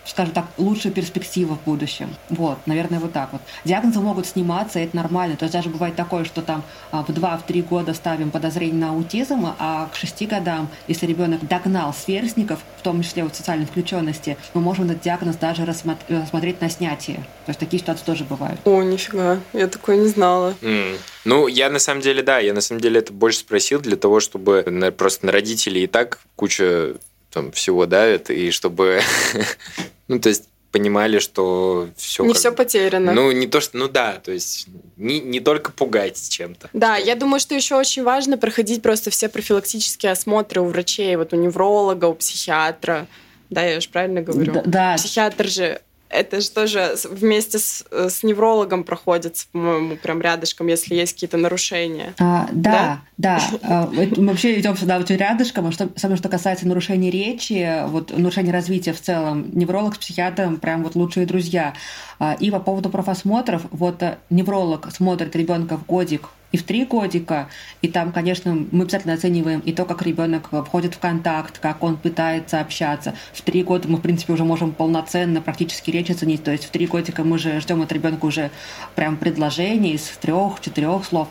скажем 0.04 0.34
так, 0.34 0.46
лучшая 0.58 0.92
перспектива 0.92 1.56
в 1.56 1.64
будущем. 1.64 2.14
Вот, 2.28 2.58
наверное, 2.66 3.00
вот 3.00 3.12
так 3.12 3.32
вот. 3.32 3.40
Диагнозы 3.64 4.00
могут 4.00 4.26
сниматься, 4.26 4.78
и 4.78 4.84
это 4.84 4.96
нормально. 4.96 5.36
То 5.36 5.44
есть 5.44 5.52
даже 5.52 5.70
бывает 5.70 5.96
такое, 5.96 6.24
что 6.24 6.42
там 6.42 6.62
а, 6.90 7.02
в 7.02 7.08
2-3 7.10 7.62
года 7.62 7.94
ставим 7.94 8.30
подозрение 8.30 8.80
на 8.80 8.90
аутизм, 8.90 9.46
а 9.58 9.88
к 9.92 9.96
6 9.96 10.28
годам, 10.28 10.68
если 10.88 11.06
ребенок 11.06 11.46
догнал 11.46 11.94
сверстников, 11.94 12.60
в 12.78 12.82
том 12.82 13.02
числе 13.02 13.24
вот 13.24 13.34
социальной 13.34 13.66
включенности, 13.66 14.36
мы 14.52 14.60
можем 14.60 14.86
этот 14.86 15.00
диагноз 15.02 15.36
даже 15.36 15.64
рассмотреть 15.64 16.60
на 16.60 16.68
снятие. 16.68 17.16
То 17.46 17.50
есть 17.50 17.60
такие 17.60 17.80
ситуации 17.80 18.04
тоже 18.04 18.24
бывают. 18.24 18.60
О, 18.64 18.82
нифига, 18.82 19.40
я 19.52 19.68
такое 19.68 19.96
не 19.96 20.08
знала. 20.08 20.54
Mm. 20.60 20.98
Ну, 21.24 21.46
я 21.46 21.70
на 21.70 21.78
самом 21.78 22.02
деле, 22.02 22.22
да, 22.22 22.38
я 22.38 22.52
на 22.52 22.60
самом 22.60 22.80
деле 22.80 23.00
это 23.00 23.12
больше 23.12 23.38
спросил 23.38 23.80
для 23.80 23.96
того, 23.96 24.20
чтобы 24.20 24.64
просто 24.96 25.26
на 25.26 25.32
родителей 25.32 25.84
и 25.84 25.86
так 25.86 26.20
куча 26.36 26.94
там 27.34 27.50
всего 27.52 27.86
давит, 27.86 28.30
и 28.30 28.50
чтобы 28.50 29.00
Ну, 30.08 30.18
то 30.18 30.28
есть 30.28 30.44
понимали, 30.74 31.20
что 31.20 31.88
все. 31.96 32.24
Не 32.24 32.30
как... 32.30 32.38
все 32.38 32.50
потеряно. 32.50 33.12
Ну, 33.12 33.30
не 33.30 33.46
то, 33.46 33.60
что. 33.60 33.76
Ну 33.76 33.88
да, 33.88 34.14
то 34.14 34.32
есть 34.32 34.66
не, 34.96 35.20
не 35.20 35.38
только 35.38 35.70
пугать 35.70 36.28
чем-то. 36.30 36.68
Да, 36.72 36.96
я 36.96 37.14
думаю, 37.14 37.38
что 37.38 37.54
еще 37.54 37.76
очень 37.76 38.02
важно 38.02 38.38
проходить 38.38 38.82
просто 38.82 39.10
все 39.10 39.28
профилактические 39.28 40.10
осмотры 40.10 40.60
у 40.60 40.64
врачей, 40.64 41.14
вот 41.14 41.32
у 41.32 41.36
невролога, 41.36 42.06
у 42.06 42.14
психиатра. 42.14 43.06
Да, 43.50 43.62
я 43.62 43.78
же 43.80 43.88
правильно 43.88 44.20
говорю. 44.20 44.52
Да. 44.52 44.62
да. 44.64 44.94
Психиатр 44.96 45.46
же 45.46 45.80
это 46.08 46.40
же 46.40 46.50
тоже 46.50 46.94
вместе 47.10 47.58
с, 47.58 47.84
с 47.90 48.22
неврологом 48.22 48.84
проходится, 48.84 49.46
по-моему, 49.52 49.96
прям 49.96 50.20
рядышком, 50.20 50.68
если 50.68 50.94
есть 50.94 51.14
какие-то 51.14 51.36
нарушения. 51.36 52.14
А, 52.18 52.48
да, 52.52 53.00
да. 53.16 53.40
да. 53.40 53.58
А, 53.62 53.88
мы 53.90 54.26
вообще 54.28 54.60
идем 54.60 54.76
сюда 54.76 54.98
вот 54.98 55.10
рядышком. 55.10 55.66
А 55.66 55.72
что, 55.72 55.88
самое, 55.96 56.16
что 56.16 56.28
касается 56.28 56.68
нарушений 56.68 57.10
речи, 57.10 57.82
вот 57.86 58.16
нарушений 58.16 58.52
развития 58.52 58.92
в 58.92 59.00
целом, 59.00 59.50
невролог 59.52 59.94
с 59.94 59.98
психиатром 59.98 60.58
прям 60.58 60.82
вот 60.84 60.94
лучшие 60.94 61.26
друзья. 61.26 61.74
А, 62.18 62.34
и 62.38 62.50
по 62.50 62.60
поводу 62.60 62.90
профосмотров, 62.90 63.62
вот 63.70 64.02
э, 64.02 64.18
невролог 64.30 64.92
смотрит 64.92 65.34
ребенка 65.34 65.76
в 65.76 65.86
годик 65.86 66.28
и 66.54 66.56
в 66.56 66.62
три 66.62 66.84
годика. 66.84 67.48
И 67.82 67.88
там, 67.88 68.12
конечно, 68.12 68.56
мы 68.70 68.84
обязательно 68.84 69.14
оцениваем 69.14 69.58
и 69.58 69.72
то, 69.72 69.84
как 69.84 70.02
ребенок 70.02 70.50
входит 70.50 70.94
в 70.94 71.00
контакт, 71.00 71.58
как 71.58 71.82
он 71.82 71.96
пытается 71.96 72.60
общаться. 72.60 73.14
В 73.32 73.42
три 73.42 73.64
года 73.64 73.88
мы, 73.88 73.98
в 73.98 74.02
принципе, 74.02 74.34
уже 74.34 74.44
можем 74.44 74.70
полноценно 74.70 75.40
практически 75.40 75.90
речь 75.90 76.10
оценить. 76.10 76.44
То 76.44 76.52
есть 76.52 76.66
в 76.66 76.70
три 76.70 76.86
годика 76.86 77.24
мы 77.24 77.38
же 77.38 77.58
ждем 77.58 77.82
от 77.82 77.90
ребенка 77.90 78.24
уже 78.26 78.52
прям 78.94 79.16
предложений 79.16 79.94
из 79.94 80.02
трех-четырех 80.20 81.04
слов. 81.04 81.26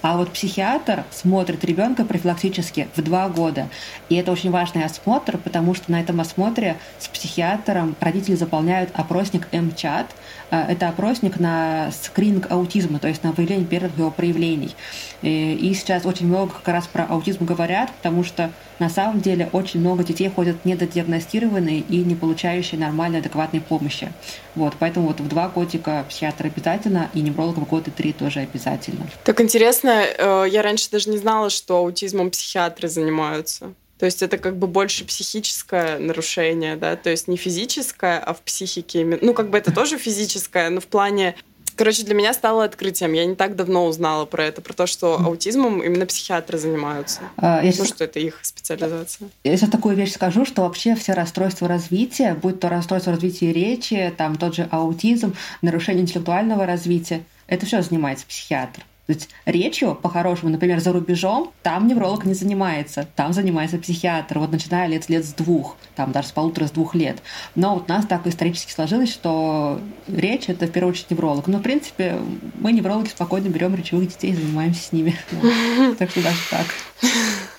А 0.00 0.16
вот 0.16 0.30
психиатр 0.30 1.02
смотрит 1.10 1.64
ребенка 1.64 2.04
профилактически 2.04 2.86
в 2.94 3.02
два 3.02 3.28
года. 3.28 3.68
И 4.08 4.14
это 4.14 4.30
очень 4.30 4.52
важный 4.52 4.84
осмотр, 4.84 5.38
потому 5.38 5.74
что 5.74 5.90
на 5.90 6.00
этом 6.00 6.20
осмотре 6.20 6.76
с 7.00 7.08
психиатром 7.08 7.96
родители 7.98 8.36
заполняют 8.36 8.90
опросник 8.94 9.48
МЧАТ. 9.52 10.14
Э, 10.50 10.64
это 10.68 10.88
опросник 10.88 11.38
на 11.38 11.90
скрининг 11.90 12.50
аутизма, 12.50 12.98
то 12.98 13.08
есть 13.08 13.22
на 13.22 13.32
выявление 13.32 13.66
первых 13.66 13.96
его 13.96 14.10
проявлений. 14.10 14.74
И 15.22 15.72
сейчас 15.76 16.06
очень 16.06 16.26
много 16.26 16.52
как 16.52 16.68
раз 16.68 16.86
про 16.86 17.04
аутизм 17.04 17.44
говорят, 17.44 17.90
потому 17.96 18.22
что 18.22 18.52
на 18.78 18.88
самом 18.88 19.20
деле 19.20 19.48
очень 19.52 19.80
много 19.80 20.04
детей 20.04 20.28
ходят 20.28 20.64
недодиагностированные 20.64 21.80
и 21.80 21.98
не 21.98 22.14
получающие 22.14 22.80
нормальной, 22.80 23.18
адекватной 23.18 23.60
помощи. 23.60 24.12
Вот, 24.54 24.74
поэтому 24.78 25.08
вот 25.08 25.20
в 25.20 25.28
два 25.28 25.48
годика 25.48 26.04
психиатр 26.08 26.46
обязательно, 26.46 27.10
и 27.14 27.20
невролог 27.20 27.56
в 27.56 27.64
год 27.64 27.88
и 27.88 27.90
три 27.90 28.12
тоже 28.12 28.40
обязательно. 28.40 29.06
Так 29.24 29.40
интересно, 29.40 30.04
э, 30.06 30.46
я 30.48 30.62
раньше 30.62 30.90
даже 30.90 31.10
не 31.10 31.18
знала, 31.18 31.50
что 31.50 31.78
аутизмом 31.78 32.30
психиатры 32.30 32.88
занимаются. 32.88 33.72
То 33.98 34.06
есть 34.06 34.22
это 34.22 34.38
как 34.38 34.56
бы 34.56 34.66
больше 34.66 35.04
психическое 35.04 35.98
нарушение, 35.98 36.76
да, 36.76 36.96
то 36.96 37.10
есть 37.10 37.28
не 37.28 37.36
физическое, 37.36 38.18
а 38.18 38.32
в 38.32 38.40
психике. 38.42 39.18
Ну, 39.20 39.34
как 39.34 39.50
бы 39.50 39.58
это 39.58 39.72
тоже 39.72 39.98
физическое, 39.98 40.70
но 40.70 40.80
в 40.80 40.86
плане 40.86 41.34
Короче, 41.78 42.02
для 42.02 42.14
меня 42.14 42.32
стало 42.32 42.64
открытием. 42.64 43.12
Я 43.12 43.24
не 43.24 43.36
так 43.36 43.54
давно 43.54 43.86
узнала 43.86 44.24
про 44.24 44.44
это, 44.44 44.60
про 44.60 44.72
то, 44.72 44.88
что 44.88 45.16
аутизмом 45.20 45.80
именно 45.80 46.06
психиатры 46.06 46.58
занимаются. 46.58 47.20
А, 47.36 47.60
я 47.62 47.66
ну, 47.66 47.72
сейчас... 47.72 47.88
что 47.90 48.02
это 48.02 48.18
их 48.18 48.40
специализация. 48.42 49.28
Я 49.44 49.56
сейчас 49.56 49.70
такую 49.70 49.94
вещь 49.94 50.12
скажу, 50.12 50.44
что 50.44 50.62
вообще 50.62 50.96
все 50.96 51.12
расстройства 51.12 51.68
развития, 51.68 52.34
будь 52.34 52.58
то 52.58 52.68
расстройство 52.68 53.12
развития 53.12 53.52
речи, 53.52 54.12
там 54.18 54.34
тот 54.34 54.56
же 54.56 54.66
аутизм, 54.72 55.36
нарушение 55.62 56.02
интеллектуального 56.02 56.66
развития, 56.66 57.22
это 57.46 57.64
все 57.64 57.80
занимается 57.80 58.26
психиатр. 58.26 58.82
То 59.08 59.14
есть 59.14 59.30
речью, 59.46 59.94
по-хорошему, 59.94 60.52
например, 60.52 60.80
за 60.80 60.92
рубежом, 60.92 61.50
там 61.62 61.86
невролог 61.86 62.26
не 62.26 62.34
занимается, 62.34 63.08
там 63.16 63.32
занимается 63.32 63.78
психиатр, 63.78 64.38
вот 64.38 64.52
начиная 64.52 64.86
лет, 64.86 65.08
лет 65.08 65.24
с 65.24 65.32
двух, 65.32 65.78
там 65.96 66.12
даже 66.12 66.28
с 66.28 66.32
полутора, 66.32 66.66
с 66.66 66.72
двух 66.72 66.94
лет. 66.94 67.22
Но 67.54 67.72
вот 67.72 67.88
у 67.88 67.92
нас 67.92 68.04
так 68.04 68.26
исторически 68.26 68.70
сложилось, 68.70 69.10
что 69.10 69.80
речь— 70.08 70.44
это 70.50 70.66
в 70.66 70.72
первую 70.72 70.92
очередь 70.92 71.10
невролог. 71.10 71.46
Но, 71.46 71.56
в 71.56 71.62
принципе, 71.62 72.18
мы, 72.60 72.70
неврологи, 72.72 73.08
спокойно 73.08 73.48
берем 73.48 73.74
речевых 73.74 74.10
детей 74.10 74.32
и 74.32 74.34
занимаемся 74.34 74.82
с 74.82 74.92
ними. 74.92 75.16
Так 75.98 76.10
что 76.10 76.22
даже 76.22 76.38
так. 76.50 76.66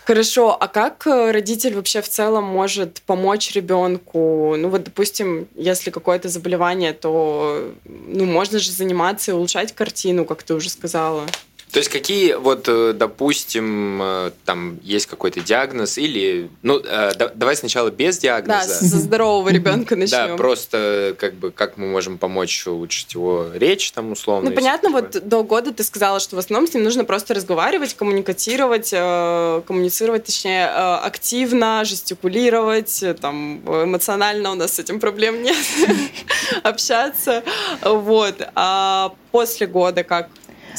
Хорошо, 0.10 0.58
а 0.60 0.68
как 0.68 1.06
э, 1.06 1.30
родитель 1.30 1.76
вообще 1.76 2.02
в 2.02 2.10
целом 2.10 2.44
может 2.44 3.00
помочь 3.06 3.52
ребенку? 3.52 4.56
Ну 4.58 4.70
вот, 4.70 4.84
допустим, 4.86 5.48
если 5.54 5.92
какое-то 5.92 6.30
заболевание, 6.30 6.94
то 6.94 7.72
ну, 7.86 8.26
можно 8.26 8.58
же 8.58 8.72
заниматься 8.72 9.30
и 9.30 9.36
улучшать 9.36 9.76
картину, 9.76 10.26
как 10.26 10.42
ты 10.42 10.56
уже 10.56 10.72
сказала. 10.72 11.28
То 11.72 11.78
есть 11.78 11.90
какие, 11.90 12.34
вот, 12.34 12.68
э, 12.68 12.94
допустим, 12.94 14.02
э, 14.02 14.32
там 14.44 14.80
есть 14.82 15.06
какой-то 15.06 15.40
диагноз 15.40 16.00
или, 16.00 16.50
ну, 16.64 16.80
э, 16.84 17.12
давай 17.36 17.56
сначала 17.56 17.92
без 17.92 18.18
диагноза. 18.18 18.80
Да, 18.82 18.88
со 18.88 18.98
здорового 18.98 19.50
ребенка 19.50 19.96
начнем. 19.96 20.30
Да, 20.30 20.36
просто 20.36 21.16
как 21.20 21.36
бы 21.36 21.52
как 21.52 21.78
мы 21.78 21.86
можем 21.86 22.18
помочь 22.18 22.66
улучшить 22.66 23.14
его 23.14 23.48
речь 23.54 23.92
там 23.92 24.12
условно. 24.14 24.50
Ну 24.50 24.56
понятно, 24.56 24.90
вот 24.90 25.28
до 25.28 25.44
года 25.44 25.72
ты 25.72 25.84
сказала, 25.84 26.20
что 26.20 26.36
в 26.36 26.40
основном 26.40 26.68
с 26.68 26.74
ним 26.74 26.84
нужно 26.84 27.06
просто 27.06 27.36
разговаривать, 27.36 27.94
коммуникатировать, 27.94 28.90
коммуницировать, 28.90 30.26
точнее, 30.26 30.68
активно, 30.68 31.86
жестикулировать, 31.86 33.04
там 33.22 33.60
эмоционально 33.84 34.52
у 34.52 34.56
нас 34.56 34.74
с 34.74 34.80
этим 34.80 35.00
проблем 35.00 35.44
нет, 35.44 35.58
общаться, 36.64 37.44
вот. 37.84 38.42
А 38.56 39.14
после 39.32 39.68
года 39.68 40.04
как 40.04 40.30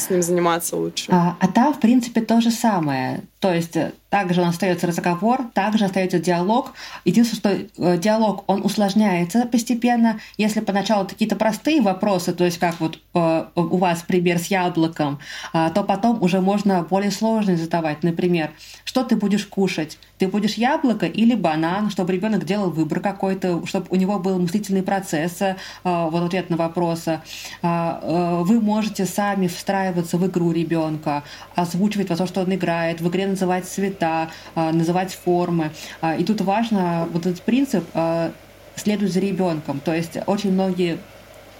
с 0.01 0.09
ним 0.09 0.21
заниматься 0.21 0.75
лучше. 0.75 1.11
А, 1.11 1.35
а 1.39 1.47
там, 1.47 1.73
в 1.73 1.79
принципе, 1.79 2.21
то 2.21 2.41
же 2.41 2.51
самое. 2.51 3.23
То 3.41 3.51
есть 3.51 3.75
э, 3.75 3.91
также 4.11 4.39
он 4.39 4.49
остается 4.49 4.85
разговор, 4.85 5.45
также 5.55 5.85
остается 5.85 6.19
диалог. 6.19 6.73
Единственное, 7.05 7.65
что 7.65 7.83
э, 7.83 7.97
диалог, 7.97 8.43
он 8.45 8.63
усложняется 8.63 9.47
постепенно. 9.51 10.19
Если 10.37 10.59
поначалу 10.59 11.07
какие-то 11.07 11.35
простые 11.35 11.81
вопросы, 11.81 12.33
то 12.33 12.45
есть 12.45 12.59
как 12.59 12.79
вот 12.79 12.99
э, 13.15 13.45
у 13.55 13.77
вас 13.77 14.03
пример 14.03 14.37
с 14.37 14.45
яблоком, 14.45 15.19
то 15.53 15.83
потом 15.83 16.21
уже 16.21 16.39
можно 16.39 16.83
более 16.83 17.09
сложные 17.09 17.57
задавать. 17.57 18.03
Например, 18.03 18.51
что 18.83 19.03
ты 19.03 19.15
будешь 19.15 19.45
кушать? 19.47 19.97
Ты 20.19 20.27
будешь 20.27 20.53
яблоко 20.53 21.07
или 21.07 21.33
банан, 21.33 21.89
чтобы 21.89 22.13
ребенок 22.13 22.45
делал 22.45 22.69
выбор 22.69 22.99
какой-то, 22.99 23.65
чтобы 23.65 23.87
у 23.89 23.95
него 23.95 24.19
был 24.19 24.37
мыслительный 24.37 24.83
процесс, 24.83 25.39
вот 25.83 26.23
ответ 26.23 26.49
на 26.51 26.57
вопросы. 26.57 27.21
Вы 27.63 28.61
можете 28.61 29.05
сами 29.05 29.47
встраиваться 29.91 30.17
в 30.17 30.27
игру 30.27 30.51
ребенка, 30.51 31.23
озвучивать 31.55 32.07
то, 32.07 32.27
что 32.27 32.41
он 32.41 32.53
играет, 32.53 33.01
в 33.01 33.09
игре 33.09 33.27
называть 33.27 33.65
цвета, 33.65 34.29
а, 34.55 34.71
называть 34.71 35.13
формы. 35.13 35.71
А, 36.01 36.15
и 36.15 36.23
тут 36.23 36.41
важно 36.41 37.07
вот 37.11 37.25
этот 37.25 37.41
принцип 37.41 37.83
а, 37.93 38.31
следует 38.75 39.11
за 39.11 39.19
ребенком. 39.19 39.79
То 39.79 39.93
есть 39.93 40.17
очень 40.27 40.51
многие 40.51 40.97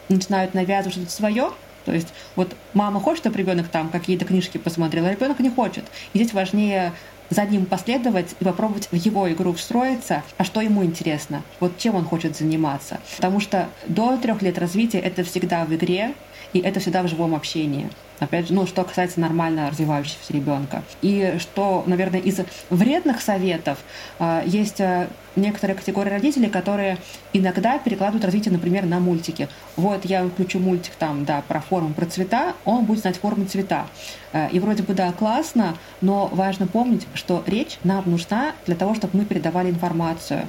начинают 0.10 0.54
навязывать 0.54 0.94
что-то 0.94 1.12
свое, 1.12 1.52
то 1.86 1.92
есть 1.92 2.10
вот 2.36 2.56
мама 2.74 3.00
хочет, 3.00 3.24
чтобы 3.24 3.38
ребенок 3.38 3.68
там 3.68 3.90
какие-то 3.90 4.26
книжки 4.26 4.58
посмотрел, 4.58 5.06
а 5.06 5.12
ребенок 5.12 5.40
не 5.40 5.50
хочет. 5.50 5.84
И 6.14 6.20
здесь 6.20 6.34
важнее 6.34 6.94
за 7.30 7.44
ним 7.46 7.66
последовать 7.66 8.36
и 8.40 8.44
попробовать 8.44 8.90
в 8.92 8.96
его 8.96 9.32
игру 9.32 9.54
встроиться, 9.54 10.22
а 10.38 10.44
что 10.44 10.62
ему 10.62 10.84
интересно, 10.84 11.42
вот 11.60 11.78
чем 11.78 11.96
он 11.96 12.06
хочет 12.06 12.38
заниматься. 12.38 13.00
Потому 13.16 13.40
что 13.40 13.70
до 13.88 14.18
трех 14.18 14.42
лет 14.42 14.60
развития 14.60 15.00
это 15.00 15.24
всегда 15.24 15.66
в 15.66 15.74
игре, 15.74 16.14
и 16.54 16.60
это 16.60 16.80
всегда 16.80 17.04
в 17.04 17.08
живом 17.08 17.34
общении. 17.36 17.90
Опять 18.22 18.50
же, 18.50 18.54
ну, 18.54 18.68
что 18.68 18.84
касается 18.84 19.20
нормально 19.20 19.72
развивающегося 19.72 20.32
ребенка. 20.32 20.84
И 21.02 21.38
что, 21.40 21.84
наверное, 21.88 22.20
из 22.20 22.40
вредных 22.70 23.20
советов 23.20 23.80
э, 24.20 24.44
есть 24.46 24.80
э, 24.80 25.08
некоторые 25.36 25.76
категории 25.76 26.12
родителей, 26.12 26.48
которые 26.48 27.00
иногда 27.34 27.80
перекладывают 27.80 28.24
развитие, 28.24 28.52
например, 28.52 28.86
на 28.86 29.00
мультики. 29.00 29.50
Вот 29.76 30.06
я 30.06 30.24
включу 30.28 30.60
мультик 30.60 30.94
там, 31.00 31.26
да, 31.26 31.42
про 31.48 31.62
форму, 31.62 31.96
про 31.96 32.06
цвета, 32.06 32.54
он 32.64 32.86
будет 32.86 33.00
знать 33.00 33.18
форму 33.18 33.46
цвета. 33.46 33.88
Э, 34.34 34.50
и 34.52 34.60
вроде 34.60 34.84
бы, 34.84 34.94
да, 34.94 35.12
классно, 35.14 35.76
но 36.02 36.28
важно 36.28 36.68
помнить, 36.68 37.08
что 37.16 37.44
речь 37.48 37.80
нам 37.84 38.04
нужна 38.06 38.54
для 38.68 38.76
того, 38.76 38.94
чтобы 38.94 39.18
мы 39.18 39.26
передавали 39.26 39.72
информацию, 39.72 40.48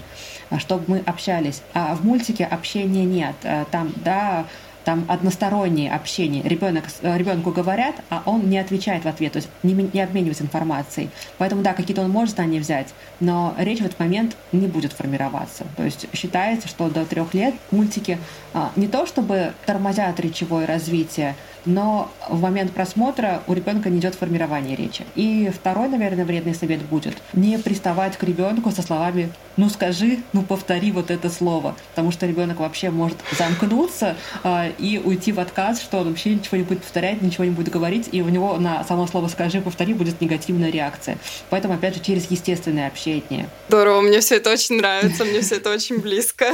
чтобы 0.59 0.85
мы 0.89 0.99
общались. 1.07 1.63
А 1.73 1.95
в 1.95 2.05
мультике 2.05 2.45
общения 2.45 3.07
нет. 3.07 3.35
Там, 3.71 3.95
да, 4.05 4.45
там 4.85 5.05
одностороннее 5.09 5.93
общение. 5.93 6.43
Ребенок, 6.43 6.85
э, 7.03 7.17
ребенку 7.17 7.51
говорят, 7.51 7.97
а 8.11 8.23
он 8.27 8.49
не 8.49 8.59
отвечает 8.59 9.05
в 9.05 9.09
ответ, 9.09 9.33
то 9.33 9.39
есть 9.39 9.49
не, 9.63 9.75
не 9.75 10.01
обменивается 10.01 10.45
информацией. 10.45 11.11
Поэтому, 11.39 11.63
да, 11.63 11.75
какие-то 11.75 12.03
он 12.03 12.11
может 12.11 12.35
знания 12.35 12.61
взять, 12.61 12.89
но 13.21 13.55
речь 13.59 13.81
в 13.81 13.85
этот 13.85 13.99
момент 13.99 14.37
не 14.53 14.67
будет 14.67 14.93
формироваться. 14.93 15.65
То 15.77 15.85
есть 15.85 16.07
считается, 16.15 16.69
что 16.69 16.89
до 16.89 17.05
трех 17.05 17.35
лет 17.35 17.55
мультики 17.71 18.19
а, 18.55 18.71
не 18.77 18.87
то 18.87 19.07
чтобы 19.07 19.53
тормозят 19.67 20.19
речевое 20.21 20.67
развитие, 20.67 21.35
но 21.65 22.11
в 22.29 22.41
момент 22.41 22.73
просмотра 22.73 23.43
у 23.47 23.53
ребенка 23.53 23.89
не 23.89 23.99
идет 23.99 24.15
формирование 24.15 24.77
речи. 24.77 25.05
И 25.15 25.51
второй, 25.55 25.89
наверное, 25.89 26.25
вредный 26.25 26.55
совет 26.55 26.83
будет 26.83 27.17
не 27.33 27.59
приставать 27.59 28.17
к 28.17 28.23
ребенку 28.25 28.71
со 28.71 28.83
словами 28.83 29.33
«ну 29.57 29.69
скажи, 29.69 30.19
ну 30.33 30.43
повтори 30.43 30.93
вот 30.93 31.11
это 31.11 31.31
слово», 31.31 31.77
потому 31.91 32.11
что 32.11 32.27
ребенок 32.27 32.61
вообще 32.61 32.91
может 32.91 33.19
замкнуться 33.37 34.17
э, 34.43 34.72
и 34.79 34.99
уйти 34.99 35.33
в 35.33 35.41
отказ, 35.41 35.81
что 35.81 35.99
он 35.99 36.09
вообще 36.09 36.31
ничего 36.31 36.57
не 36.57 36.63
будет 36.65 36.83
повторять, 36.83 37.23
ничего 37.23 37.45
не 37.45 37.51
будет 37.51 37.71
говорить, 37.71 38.09
и 38.13 38.23
у 38.23 38.29
него 38.29 38.57
на 38.59 38.85
само 38.85 39.07
слово 39.07 39.29
«скажи, 39.29 39.61
повтори» 39.61 39.95
будет 39.95 40.21
негативная 40.21 40.71
реакция. 40.71 41.19
Поэтому, 41.51 41.75
опять 41.75 41.95
же, 41.95 42.01
через 42.01 42.31
естественное 42.31 42.89
общение. 42.89 43.49
Здорово, 43.69 44.01
мне 44.01 44.21
все 44.21 44.37
это 44.37 44.51
очень 44.51 44.77
нравится, 44.77 45.25
мне 45.25 45.41
все 45.41 45.57
это 45.57 45.71
очень 45.71 45.99
близко. 45.99 46.51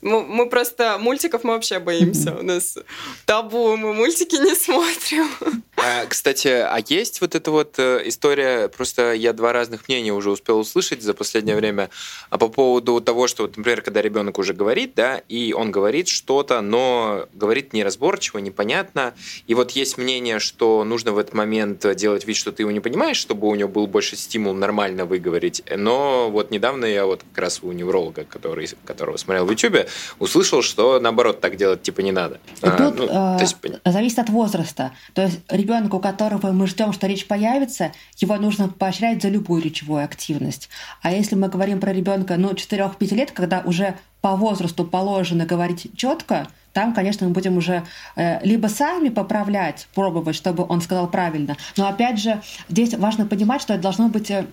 Мы 0.00 0.48
просто 0.48 0.98
мультиков 0.98 1.44
мы 1.44 1.54
вообще 1.54 1.78
боимся. 1.78 2.34
У 2.34 2.42
нас 2.42 2.78
табу, 3.26 3.76
мы 3.76 3.94
мультики 3.94 4.36
не 4.36 4.54
смотрим. 4.54 5.28
А, 5.76 6.06
кстати, 6.06 6.48
а 6.48 6.78
есть 6.88 7.20
вот 7.20 7.34
эта 7.34 7.50
вот 7.50 7.78
э, 7.78 8.02
история, 8.04 8.68
просто 8.68 9.14
я 9.14 9.32
два 9.32 9.52
разных 9.52 9.88
мнения 9.88 10.12
уже 10.12 10.30
успел 10.30 10.58
услышать 10.58 11.02
за 11.02 11.14
последнее 11.14 11.56
время 11.56 11.88
а 12.28 12.38
по 12.38 12.48
поводу 12.48 13.00
того, 13.00 13.26
что, 13.26 13.44
например, 13.44 13.82
когда 13.82 14.02
ребенок 14.02 14.38
уже 14.38 14.52
говорит, 14.52 14.92
да, 14.94 15.22
и 15.28 15.52
он 15.52 15.70
говорит 15.70 16.08
что-то, 16.08 16.60
но 16.60 17.26
говорит 17.40 17.72
неразборчиво, 17.72 18.38
непонятно, 18.38 19.14
и 19.46 19.54
вот 19.54 19.72
есть 19.72 19.98
мнение, 19.98 20.38
что 20.38 20.84
нужно 20.84 21.12
в 21.12 21.18
этот 21.18 21.34
момент 21.34 21.84
делать 21.96 22.26
вид, 22.26 22.36
что 22.36 22.52
ты 22.52 22.62
его 22.62 22.70
не 22.70 22.80
понимаешь, 22.80 23.16
чтобы 23.16 23.48
у 23.48 23.54
него 23.54 23.68
был 23.68 23.86
больше 23.86 24.16
стимул 24.16 24.54
нормально 24.54 25.04
выговорить, 25.06 25.62
но 25.76 26.30
вот 26.30 26.50
недавно 26.50 26.84
я 26.84 27.06
вот 27.06 27.24
как 27.30 27.44
раз 27.44 27.60
у 27.62 27.72
невролога, 27.72 28.24
который, 28.24 28.68
которого 28.84 29.16
смотрел 29.16 29.46
в 29.46 29.50
YouTube, 29.50 29.88
услышал, 30.18 30.62
что 30.62 31.00
наоборот 31.00 31.40
так 31.40 31.56
делать 31.56 31.82
типа 31.82 32.00
не 32.00 32.12
надо. 32.12 32.40
Тут, 32.60 32.70
а, 32.80 32.92
ну, 32.96 33.36
э, 33.36 33.40
есть... 33.40 33.56
Зависит 33.84 34.18
от 34.18 34.28
возраста. 34.28 34.92
То 35.14 35.22
есть 35.22 35.40
ребенку, 35.48 35.96
у 35.96 36.00
которого 36.00 36.52
мы 36.52 36.66
ждем, 36.66 36.92
что 36.92 37.06
речь 37.06 37.26
появится, 37.26 37.92
его 38.18 38.36
нужно 38.36 38.68
поощрять 38.68 39.22
за 39.22 39.28
любую 39.28 39.62
речевую 39.62 40.04
активность. 40.04 40.68
А 41.02 41.12
если 41.12 41.34
мы 41.34 41.48
говорим 41.48 41.80
про 41.80 41.92
ребенка, 41.92 42.36
ну, 42.36 42.52
4-5 42.52 43.14
лет, 43.14 43.30
когда 43.32 43.62
уже 43.64 43.96
по 44.20 44.36
возрасту 44.36 44.84
положено 44.84 45.46
говорить 45.46 45.90
четко, 45.96 46.46
там, 46.72 46.94
конечно, 46.94 47.26
мы 47.26 47.32
будем 47.32 47.56
уже 47.56 47.82
э, 48.16 48.44
либо 48.46 48.68
сами 48.68 49.08
поправлять, 49.08 49.88
пробовать, 49.94 50.36
чтобы 50.36 50.64
он 50.68 50.80
сказал 50.80 51.08
правильно. 51.08 51.56
Но 51.76 51.88
опять 51.88 52.20
же, 52.20 52.40
здесь 52.68 52.94
важно 52.94 53.26
понимать, 53.26 53.60
что 53.60 53.74
это 53.74 53.82
должно 53.82 54.08
быть 54.08 54.30
э, 54.30 54.44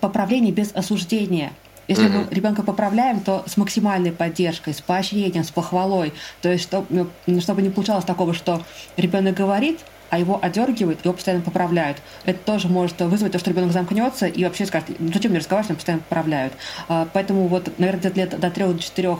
поправление 0.00 0.52
без 0.52 0.72
осуждения. 0.72 1.52
Если 1.88 2.06
mm-hmm. 2.06 2.26
мы 2.28 2.34
ребенка 2.34 2.62
поправляем, 2.62 3.20
то 3.20 3.42
с 3.46 3.56
максимальной 3.56 4.12
поддержкой, 4.12 4.74
с 4.74 4.80
поощрением, 4.80 5.42
с 5.42 5.50
похвалой. 5.50 6.12
То 6.42 6.52
есть, 6.52 6.64
чтобы, 6.64 7.08
ну, 7.26 7.40
чтобы 7.40 7.62
не 7.62 7.70
получалось 7.70 8.04
такого, 8.04 8.34
что 8.34 8.62
ребенок 8.96 9.34
говорит, 9.34 9.80
а 10.10 10.18
его 10.18 10.38
одергивают, 10.40 11.04
его 11.04 11.14
постоянно 11.14 11.42
поправляют. 11.42 11.98
Это 12.24 12.38
тоже 12.38 12.68
может 12.68 13.00
вызвать 13.00 13.32
то, 13.32 13.38
что 13.38 13.50
ребенок 13.50 13.72
замкнется 13.72 14.26
и 14.26 14.44
вообще 14.44 14.66
скажет, 14.66 14.88
ну 14.98 15.10
зачем 15.12 15.30
мне 15.30 15.40
разговаривать, 15.40 15.70
меня 15.70 15.76
постоянно 15.76 16.02
поправляют. 16.02 16.52
А, 16.88 17.08
поэтому 17.12 17.46
вот, 17.48 17.78
наверное, 17.78 18.12
лет 18.12 18.38
до 18.38 18.50
трех-четырех 18.50 19.18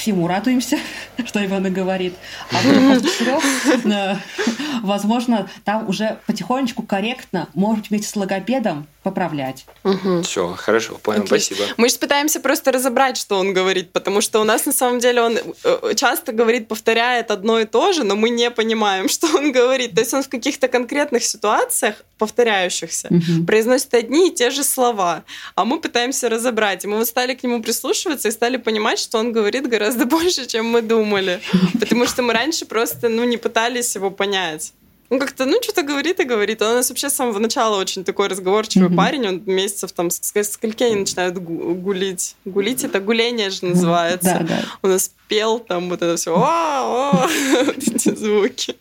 всему 0.00 0.26
радуемся, 0.26 0.78
что 1.26 1.44
Ивана 1.44 1.70
говорит. 1.70 2.14
А 2.50 2.56
после 2.56 3.10
четырех, 3.10 4.18
возможно, 4.82 5.48
там 5.64 5.88
уже 5.88 6.18
потихонечку 6.26 6.82
корректно, 6.82 7.48
может 7.54 7.90
вместе 7.90 8.08
с 8.08 8.16
логопедом 8.16 8.86
поправлять. 9.02 9.64
Угу. 9.84 10.22
Все, 10.22 10.54
хорошо, 10.58 10.98
понял, 11.02 11.22
okay. 11.22 11.26
спасибо. 11.26 11.64
Мы 11.78 11.88
же 11.88 11.96
пытаемся 11.96 12.40
просто 12.40 12.70
разобрать, 12.70 13.16
что 13.16 13.38
он 13.38 13.54
говорит, 13.54 13.92
потому 13.92 14.20
что 14.20 14.40
у 14.40 14.44
нас 14.44 14.66
на 14.66 14.72
самом 14.72 14.98
деле 14.98 15.22
он 15.22 15.38
э, 15.64 15.94
часто 15.96 16.32
говорит, 16.32 16.68
повторяет 16.68 17.30
одно 17.30 17.60
и 17.60 17.64
то 17.64 17.92
же, 17.92 18.04
но 18.04 18.14
мы 18.14 18.28
не 18.28 18.50
понимаем, 18.50 19.08
что 19.14 19.26
он 19.28 19.52
говорит. 19.52 19.94
То 19.94 20.00
есть 20.00 20.12
он 20.12 20.22
в 20.22 20.28
каких-то 20.28 20.68
конкретных 20.68 21.24
ситуациях, 21.24 22.04
повторяющихся, 22.18 23.08
угу. 23.10 23.46
произносит 23.46 23.94
одни 23.94 24.28
и 24.28 24.34
те 24.34 24.50
же 24.50 24.62
слова, 24.62 25.24
а 25.54 25.64
мы 25.64 25.80
пытаемся 25.80 26.28
разобрать. 26.28 26.84
И 26.84 26.88
мы 26.88 26.98
вот 26.98 27.06
стали 27.06 27.34
к 27.34 27.42
нему 27.42 27.62
прислушиваться 27.62 28.28
и 28.28 28.30
стали 28.30 28.58
понимать, 28.58 28.98
что 28.98 29.18
он 29.18 29.32
говорит 29.32 29.66
гораздо 29.66 30.04
больше, 30.16 30.46
чем 30.46 30.66
мы 30.66 30.82
думали. 30.82 31.40
Потому 31.78 32.06
что 32.06 32.22
мы 32.22 32.34
раньше 32.34 32.66
просто 32.66 33.08
ну, 33.08 33.24
не 33.24 33.38
пытались 33.38 33.94
его 33.94 34.10
понять. 34.10 34.74
Он 35.10 35.18
как-то, 35.18 35.44
ну, 35.44 35.60
что-то 35.60 35.82
говорит 35.82 36.20
и 36.20 36.24
говорит. 36.24 36.62
Он 36.62 36.70
у 36.70 36.74
нас 36.74 36.88
вообще 36.88 37.10
с 37.10 37.14
самого 37.14 37.40
начала 37.40 37.80
очень 37.80 38.04
такой 38.04 38.28
разговорчивый 38.28 38.88
mm-hmm. 38.88 38.96
парень. 38.96 39.26
Он 39.26 39.42
месяцев 39.44 39.90
там 39.90 40.08
скольки 40.10 40.84
они 40.84 41.00
начинают 41.00 41.36
гулить. 41.36 42.36
Гулить 42.44 42.84
это 42.84 43.00
гуление 43.00 43.50
же 43.50 43.66
называется. 43.66 44.38
Да, 44.40 44.46
да. 44.46 44.64
Он 44.82 44.90
нас 44.90 45.12
пел 45.26 45.58
там 45.58 45.90
вот 45.90 46.00
это 46.00 46.16
все. 46.16 46.32
эти 47.76 48.14
звуки. 48.14 48.76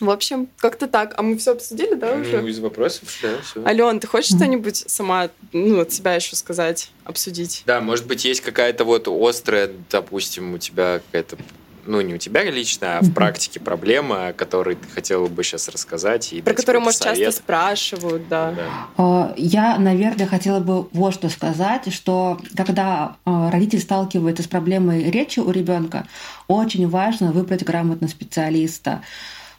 В 0.00 0.10
общем, 0.10 0.48
как-то 0.56 0.88
так. 0.88 1.14
А 1.16 1.22
мы 1.22 1.36
все 1.36 1.52
обсудили, 1.52 1.94
да, 1.94 2.14
уже? 2.14 2.40
Ну, 2.40 2.48
из 2.48 2.58
вопросов, 2.58 3.08
да, 3.22 3.38
все. 3.42 3.64
Ален, 3.64 4.00
ты 4.00 4.08
хочешь 4.08 4.34
что-нибудь 4.34 4.76
сама, 4.88 5.30
ну, 5.52 5.80
от 5.80 5.92
себя 5.92 6.14
еще 6.14 6.34
сказать, 6.34 6.90
обсудить? 7.04 7.62
Да, 7.66 7.80
может 7.80 8.06
быть, 8.06 8.24
есть 8.24 8.40
какая-то 8.40 8.84
вот 8.84 9.06
острая, 9.06 9.70
допустим, 9.90 10.54
у 10.54 10.58
тебя 10.58 11.00
какая-то 11.06 11.36
ну, 11.86 12.00
не 12.00 12.14
у 12.14 12.18
тебя 12.18 12.44
лично, 12.44 12.98
а 12.98 13.02
в 13.02 13.12
практике 13.12 13.60
проблема, 13.60 14.28
о 14.28 14.32
которой 14.32 14.76
ты 14.76 14.88
хотела 14.88 15.26
бы 15.26 15.42
сейчас 15.42 15.68
рассказать. 15.68 16.32
И 16.32 16.42
Про 16.42 16.54
которую, 16.54 16.82
может, 16.82 17.02
совет. 17.02 17.18
часто 17.18 17.42
спрашивают, 17.42 18.28
да. 18.28 18.52
да. 18.52 18.62
А, 18.96 19.34
я, 19.36 19.78
наверное, 19.78 20.26
хотела 20.26 20.60
бы 20.60 20.88
вот 20.92 21.14
что 21.14 21.28
сказать, 21.28 21.92
что 21.92 22.38
когда 22.56 23.16
а, 23.24 23.50
родитель 23.50 23.80
сталкивается 23.80 24.42
с 24.42 24.46
проблемой 24.46 25.10
речи 25.10 25.40
у 25.40 25.50
ребенка, 25.50 26.06
очень 26.48 26.88
важно 26.88 27.32
выбрать 27.32 27.64
грамотного 27.64 28.10
специалиста, 28.10 29.02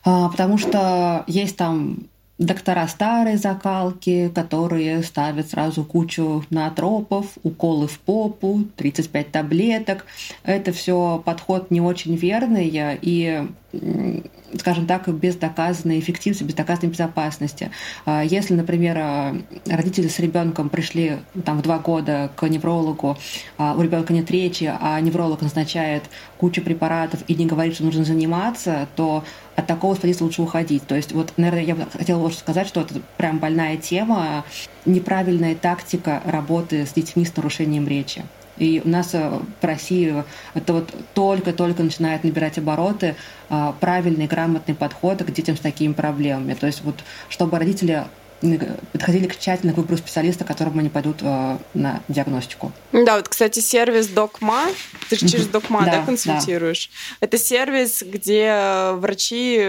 а, 0.05 0.29
потому 0.29 0.57
что 0.57 1.23
есть 1.27 1.57
там 1.57 2.07
доктора 2.37 2.87
старой 2.87 3.37
закалки, 3.37 4.31
которые 4.33 5.03
ставят 5.03 5.49
сразу 5.49 5.83
кучу 5.83 6.43
натропов, 6.49 7.27
уколы 7.43 7.87
в 7.87 7.99
попу, 7.99 8.65
35 8.75 9.31
таблеток. 9.31 10.05
Это 10.43 10.71
все 10.71 11.21
подход 11.23 11.71
не 11.71 11.81
очень 11.81 12.15
верный, 12.15 12.97
и 13.01 13.47
скажем 14.59 14.85
так, 14.85 15.07
без 15.09 15.35
доказанной 15.35 15.99
эффективности, 15.99 16.43
без 16.43 16.53
доказанной 16.53 16.91
безопасности. 16.91 17.71
А 18.05 18.23
если, 18.23 18.53
например, 18.53 18.97
а, 18.99 19.35
родители 19.65 20.07
с 20.07 20.19
ребенком 20.19 20.69
пришли 20.69 21.17
там, 21.43 21.59
в 21.59 21.61
два 21.63 21.79
года 21.79 22.31
к 22.35 22.47
неврологу, 22.47 23.17
а 23.57 23.73
у 23.73 23.81
ребенка 23.81 24.13
нет 24.13 24.29
речи, 24.29 24.71
а 24.79 24.99
невролог 24.99 25.41
назначает 25.41 26.03
кучу 26.37 26.61
препаратов 26.61 27.21
и 27.27 27.35
не 27.35 27.45
говорит, 27.45 27.75
что 27.75 27.83
нужно 27.83 28.03
заниматься, 28.03 28.87
то 28.95 29.23
от 29.55 29.67
такого 29.67 29.93
специалиста 29.93 30.23
лучше 30.23 30.41
уходить. 30.41 30.85
То 30.87 30.95
есть, 30.95 31.11
вот, 31.11 31.33
наверное, 31.37 31.63
я 31.63 31.75
бы 31.75 31.85
хотела 31.91 32.19
вот 32.19 32.33
сказать, 32.33 32.67
что 32.67 32.81
это 32.81 32.95
прям 33.17 33.39
больная 33.39 33.77
тема, 33.77 34.45
неправильная 34.85 35.55
тактика 35.55 36.21
работы 36.25 36.85
с 36.85 36.93
детьми 36.93 37.25
с 37.25 37.35
нарушением 37.35 37.87
речи. 37.87 38.23
И 38.57 38.81
у 38.83 38.87
нас 38.87 39.13
э, 39.13 39.39
в 39.61 39.65
России 39.65 40.23
это 40.53 40.73
вот 40.73 40.93
только-только 41.13 41.81
начинает 41.81 42.23
набирать 42.23 42.59
обороты 42.59 43.15
а, 43.49 43.73
правильный, 43.79 44.27
грамотный 44.27 44.75
подход 44.75 45.23
к 45.23 45.31
детям 45.31 45.57
с 45.57 45.59
такими 45.59 45.93
проблемами. 45.93 46.53
То 46.53 46.67
есть 46.67 46.83
вот 46.83 46.95
чтобы 47.29 47.57
родители 47.57 48.03
подходили 48.91 49.27
к 49.27 49.37
тщательно 49.37 49.73
к 49.73 49.77
выбору 49.77 49.97
специалиста, 49.97 50.43
к 50.43 50.47
которому 50.47 50.79
они 50.79 50.89
пойдут 50.89 51.17
э, 51.21 51.57
на 51.73 52.01
диагностику. 52.07 52.71
Да, 52.91 53.17
вот, 53.17 53.29
кстати, 53.29 53.59
сервис 53.59 54.07
Докма, 54.07 54.65
ты 55.09 55.15
же 55.15 55.27
через 55.27 55.47
Докма, 55.47 55.85
да, 55.85 55.99
да, 55.99 56.05
консультируешь? 56.05 56.89
Да. 57.19 57.27
Это 57.27 57.37
сервис, 57.37 58.03
где 58.05 58.91
врачи, 58.93 59.65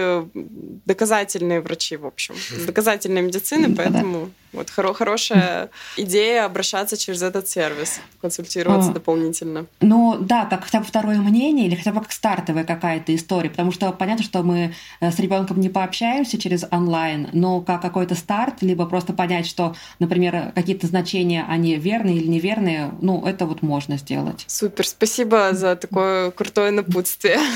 доказательные 0.85 1.61
врачи, 1.61 1.95
в 1.95 2.05
общем, 2.05 2.35
с 2.35 2.65
доказательной 2.65 3.21
медицины, 3.21 3.75
поэтому... 3.75 4.25
Да 4.25 4.31
вот 4.55 4.69
хоро 4.69 4.93
хорошая 4.93 5.69
идея 5.97 6.45
обращаться 6.45 6.97
через 6.97 7.21
этот 7.21 7.47
сервис, 7.47 7.99
консультироваться 8.21 8.91
а, 8.91 8.93
дополнительно. 8.93 9.65
Ну 9.81 10.17
да, 10.19 10.45
как 10.45 10.63
хотя 10.65 10.79
бы 10.79 10.85
второе 10.85 11.17
мнение 11.17 11.67
или 11.67 11.75
хотя 11.75 11.91
бы 11.91 12.01
как 12.01 12.11
стартовая 12.11 12.63
какая-то 12.63 13.13
история, 13.15 13.49
потому 13.49 13.71
что 13.71 13.91
понятно, 13.91 14.23
что 14.23 14.43
мы 14.43 14.73
э, 14.99 15.11
с 15.11 15.19
ребенком 15.19 15.59
не 15.59 15.69
пообщаемся 15.69 16.37
через 16.37 16.65
онлайн, 16.71 17.29
но 17.33 17.61
как 17.61 17.81
какой-то 17.81 18.15
старт, 18.15 18.61
либо 18.61 18.85
просто 18.85 19.13
понять, 19.13 19.47
что, 19.47 19.75
например, 19.99 20.51
какие-то 20.55 20.87
значения, 20.87 21.45
они 21.47 21.75
верные 21.75 22.17
или 22.17 22.27
неверные, 22.27 22.91
ну 23.01 23.25
это 23.25 23.45
вот 23.45 23.61
можно 23.61 23.97
сделать. 23.97 24.45
Супер, 24.47 24.87
спасибо 24.87 25.49
за 25.53 25.75
такое 25.75 26.31
крутое 26.31 26.71
напутствие. 26.71 27.39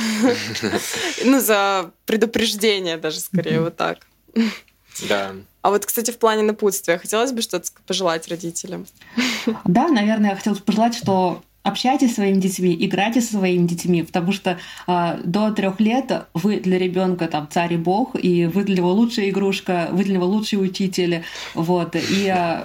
Ну, 1.23 1.39
за 1.39 1.91
предупреждение 2.05 2.97
даже 2.97 3.19
скорее 3.19 3.62
вот 3.62 3.75
так. 3.75 3.99
Да. 5.07 5.31
А 5.62 5.69
вот, 5.69 5.85
кстати, 5.85 6.12
в 6.12 6.17
плане 6.17 6.43
напутствия 6.43 6.97
хотелось 6.97 7.31
бы 7.31 7.41
что-то 7.41 7.69
пожелать 7.85 8.27
родителям? 8.27 8.85
Да, 9.65 9.88
наверное, 9.88 10.31
я 10.31 10.35
хотела 10.35 10.55
пожелать, 10.55 10.95
что 10.95 11.41
общайтесь 11.63 12.09
со 12.09 12.15
своими 12.15 12.39
детьми, 12.39 12.75
играйте 12.79 13.21
со 13.21 13.33
своими 13.33 13.67
детьми, 13.67 14.03
потому 14.03 14.31
что 14.31 14.57
э, 14.88 15.19
до 15.23 15.51
трех 15.51 15.79
лет 15.79 16.27
вы 16.33 16.59
для 16.59 16.77
ребенка 16.77 17.27
там 17.27 17.47
царь 17.51 17.73
и 17.73 17.77
бог, 17.77 18.15
и 18.15 18.45
вы 18.45 18.63
для 18.63 18.77
него 18.77 18.91
лучшая 18.91 19.29
игрушка, 19.29 19.89
вы 19.91 20.03
для 20.03 20.15
него 20.15 20.25
лучший 20.25 20.55
учитель, 20.55 21.23
вот, 21.53 21.95
и 21.95 22.33
э, 22.33 22.63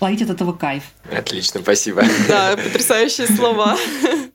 ловить 0.00 0.22
от 0.22 0.30
этого 0.30 0.52
кайф. 0.52 0.84
Отлично, 1.10 1.60
спасибо. 1.60 2.04
Да, 2.28 2.56
потрясающие 2.56 3.26
слова. 3.26 3.76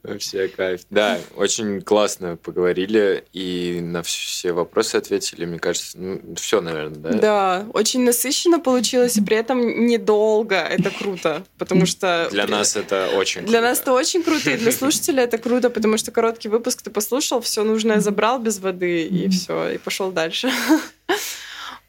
Вообще 0.04 0.48
кайф. 0.48 0.82
Да, 0.90 1.20
очень 1.36 1.82
классно 1.82 2.38
поговорили 2.38 3.24
и 3.34 3.80
на 3.82 4.02
все 4.02 4.52
вопросы 4.52 4.96
ответили. 4.96 5.46
Мне 5.46 5.60
кажется, 5.60 5.98
ну, 5.98 6.20
все, 6.36 6.62
наверное, 6.62 6.98
да? 6.98 7.10
Да, 7.12 7.66
очень 7.74 8.04
насыщенно 8.04 8.60
получилось, 8.60 9.18
и 9.18 9.22
при 9.22 9.38
этом 9.38 9.86
недолго. 9.86 10.56
Это 10.56 10.90
круто, 10.90 11.44
потому 11.58 11.86
что... 11.86 12.28
Для 12.32 12.48
нас 12.48 12.76
это 12.76 13.10
очень 13.16 13.46
Для 13.46 13.62
нас 13.62 13.80
это 13.80 13.94
очень 13.94 14.24
круто, 14.24 14.52
и 14.52 14.58
для 14.58 14.72
слушателя 14.72 15.24
это 15.24 15.38
круто, 15.38 15.70
потому 15.70 15.98
что 15.98 16.12
короткий 16.12 16.50
выпуск 16.50 16.82
ты 16.82 16.90
послушал, 16.90 17.42
все 17.42 17.64
нужное 17.64 18.00
забрал 18.00 18.40
без 18.40 18.60
воды, 18.60 19.04
и 19.04 19.30
все, 19.30 19.70
и 19.70 19.78
пошел 19.78 20.12
дальше. 20.12 20.52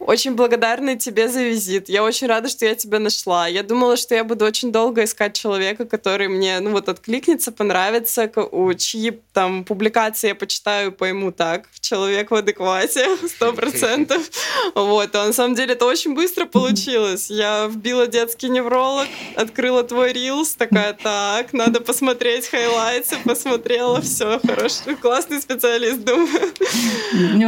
Очень 0.07 0.35
благодарна 0.35 0.97
тебе 0.97 1.29
за 1.29 1.43
визит. 1.43 1.89
Я 1.89 2.03
очень 2.03 2.27
рада, 2.27 2.49
что 2.49 2.67
я 2.67 2.75
тебя 2.75 2.99
нашла. 2.99 3.47
Я 3.47 3.63
думала, 3.63 3.97
что 3.97 4.15
я 4.17 4.25
буду 4.25 4.45
очень 4.45 4.73
долго 4.73 5.05
искать 5.05 5.35
человека, 5.35 5.85
который 5.85 6.27
мне, 6.29 6.59
ну 6.61 6.73
вот, 6.73 6.89
откликнется, 6.89 7.53
понравится, 7.53 8.31
у 8.51 8.75
чьи 8.75 9.21
там 9.33 9.65
публикации 9.65 10.29
я 10.29 10.35
почитаю, 10.35 10.91
пойму 10.93 11.31
так. 11.31 11.69
Человек 11.81 12.31
в 12.31 12.35
адеквате, 12.35 13.17
сто 13.29 13.53
процентов. 13.53 14.29
Вот, 14.75 15.15
а 15.15 15.27
на 15.27 15.33
самом 15.33 15.55
деле 15.55 15.75
это 15.75 15.87
очень 15.87 16.15
быстро 16.15 16.47
получилось. 16.47 17.31
Я 17.31 17.69
вбила 17.69 18.09
детский 18.09 18.49
невролог, 18.49 19.07
открыла 19.37 19.85
твой 19.85 20.13
рилс, 20.13 20.55
такая, 20.55 20.95
так, 20.95 21.53
надо 21.53 21.81
посмотреть 21.81 22.49
хайлайты, 22.49 23.17
посмотрела, 23.25 24.01
все, 24.01 24.41
хороший, 24.45 24.97
классный 24.97 25.41
специалист, 25.41 26.01
думаю. 26.01 26.53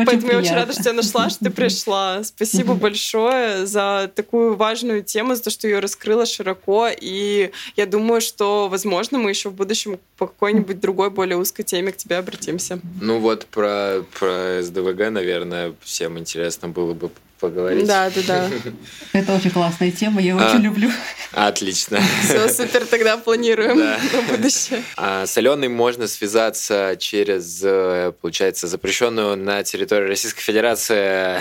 Поэтому 0.07 0.33
я 0.33 0.39
очень 0.39 0.55
рада, 0.55 0.73
что 0.73 0.91
я 0.91 0.93
нашла, 0.93 1.29
что 1.29 1.47
ты 1.47 1.51
пришла. 1.51 2.23
Спасибо 2.23 2.44
Спасибо 2.47 2.75
большое 2.75 3.67
за 3.67 4.11
такую 4.15 4.57
важную 4.57 5.03
тему, 5.03 5.35
за 5.35 5.43
то, 5.43 5.51
что 5.51 5.67
ее 5.67 5.79
раскрыла 5.79 6.27
широко. 6.27 6.89
И 6.89 7.51
я 7.77 7.87
думаю, 7.87 8.21
что, 8.21 8.69
возможно, 8.69 9.19
мы 9.19 9.31
еще 9.31 9.49
в 9.49 9.55
будущем 9.55 9.99
по 10.17 10.27
какой-нибудь 10.27 10.81
другой, 10.81 11.11
более 11.11 11.37
узкой 11.37 11.63
теме 11.63 11.93
к 11.93 11.97
тебе 11.97 12.17
обратимся. 12.17 12.79
Ну 13.01 13.19
вот 13.19 13.47
про, 13.47 14.05
про 14.19 14.63
СДВГ, 14.63 15.11
наверное, 15.11 15.75
всем 15.83 16.19
интересно 16.19 16.69
было 16.69 16.95
бы 16.95 17.11
поговорить. 17.45 17.87
Да, 17.87 18.11
да, 18.11 18.23
да. 18.27 18.51
Это 19.13 19.35
очень 19.35 19.51
классная 19.51 19.91
тема, 19.91 20.21
я 20.21 20.35
очень 20.35 20.59
а, 20.59 20.63
люблю. 20.63 20.91
Отлично. 21.33 22.01
Все, 22.23 22.49
супер, 22.49 22.87
тогда 22.87 23.19
планируем 23.19 23.79
на 23.79 23.99
будущее. 24.31 24.83
А 24.97 25.27
с 25.27 25.37
Аленой 25.37 25.69
можно 25.69 26.09
связаться 26.09 26.97
через, 26.99 27.61
э, 27.63 28.13
получается, 28.21 28.67
запрещенную 28.67 29.37
на 29.37 29.63
территории 29.63 30.09
Российской 30.09 30.41
Федерации 30.41 31.41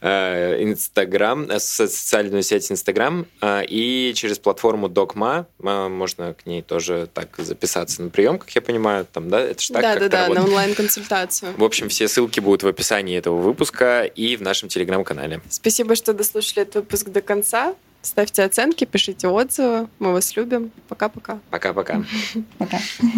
э, 0.00 0.62
Инстаграм, 0.62 1.48
э, 1.50 1.58
социальную 1.58 2.42
сеть 2.42 2.70
Инстаграм, 2.70 3.26
и 3.42 4.12
через 4.14 4.38
платформу 4.38 4.88
Докма 4.88 5.46
можно 5.58 6.34
к 6.34 6.46
ней 6.46 6.62
тоже 6.62 7.08
так 7.12 7.28
записаться 7.38 8.02
на 8.02 8.10
прием, 8.10 8.38
как 8.38 8.50
я 8.50 8.60
понимаю, 8.60 9.06
там, 9.10 9.30
да? 9.30 9.40
Это 9.40 9.62
же 9.62 9.72
так, 9.72 9.82
Да, 9.82 9.94
да, 9.96 10.08
да, 10.08 10.28
на 10.34 10.44
онлайн-консультацию. 10.44 11.54
В 11.56 11.64
общем, 11.64 11.88
все 11.88 12.06
ссылки 12.08 12.40
будут 12.40 12.62
в 12.62 12.68
описании 12.68 13.16
этого 13.16 13.40
выпуска 13.40 14.04
и 14.04 14.36
в 14.36 14.42
нашем 14.42 14.68
телеграм-канале. 14.74 15.40
Спасибо, 15.48 15.94
что 15.94 16.12
дослушали 16.12 16.62
этот 16.62 16.74
выпуск 16.76 17.08
до 17.08 17.22
конца. 17.22 17.74
Ставьте 18.02 18.42
оценки, 18.42 18.84
пишите 18.84 19.28
отзывы. 19.28 19.88
Мы 19.98 20.12
вас 20.12 20.36
любим. 20.36 20.70
Пока-пока. 20.88 21.38
Пока-пока. 21.50 22.04
Пока. 22.58 22.76
-пока. 22.76 22.80
Пока. 23.00 23.14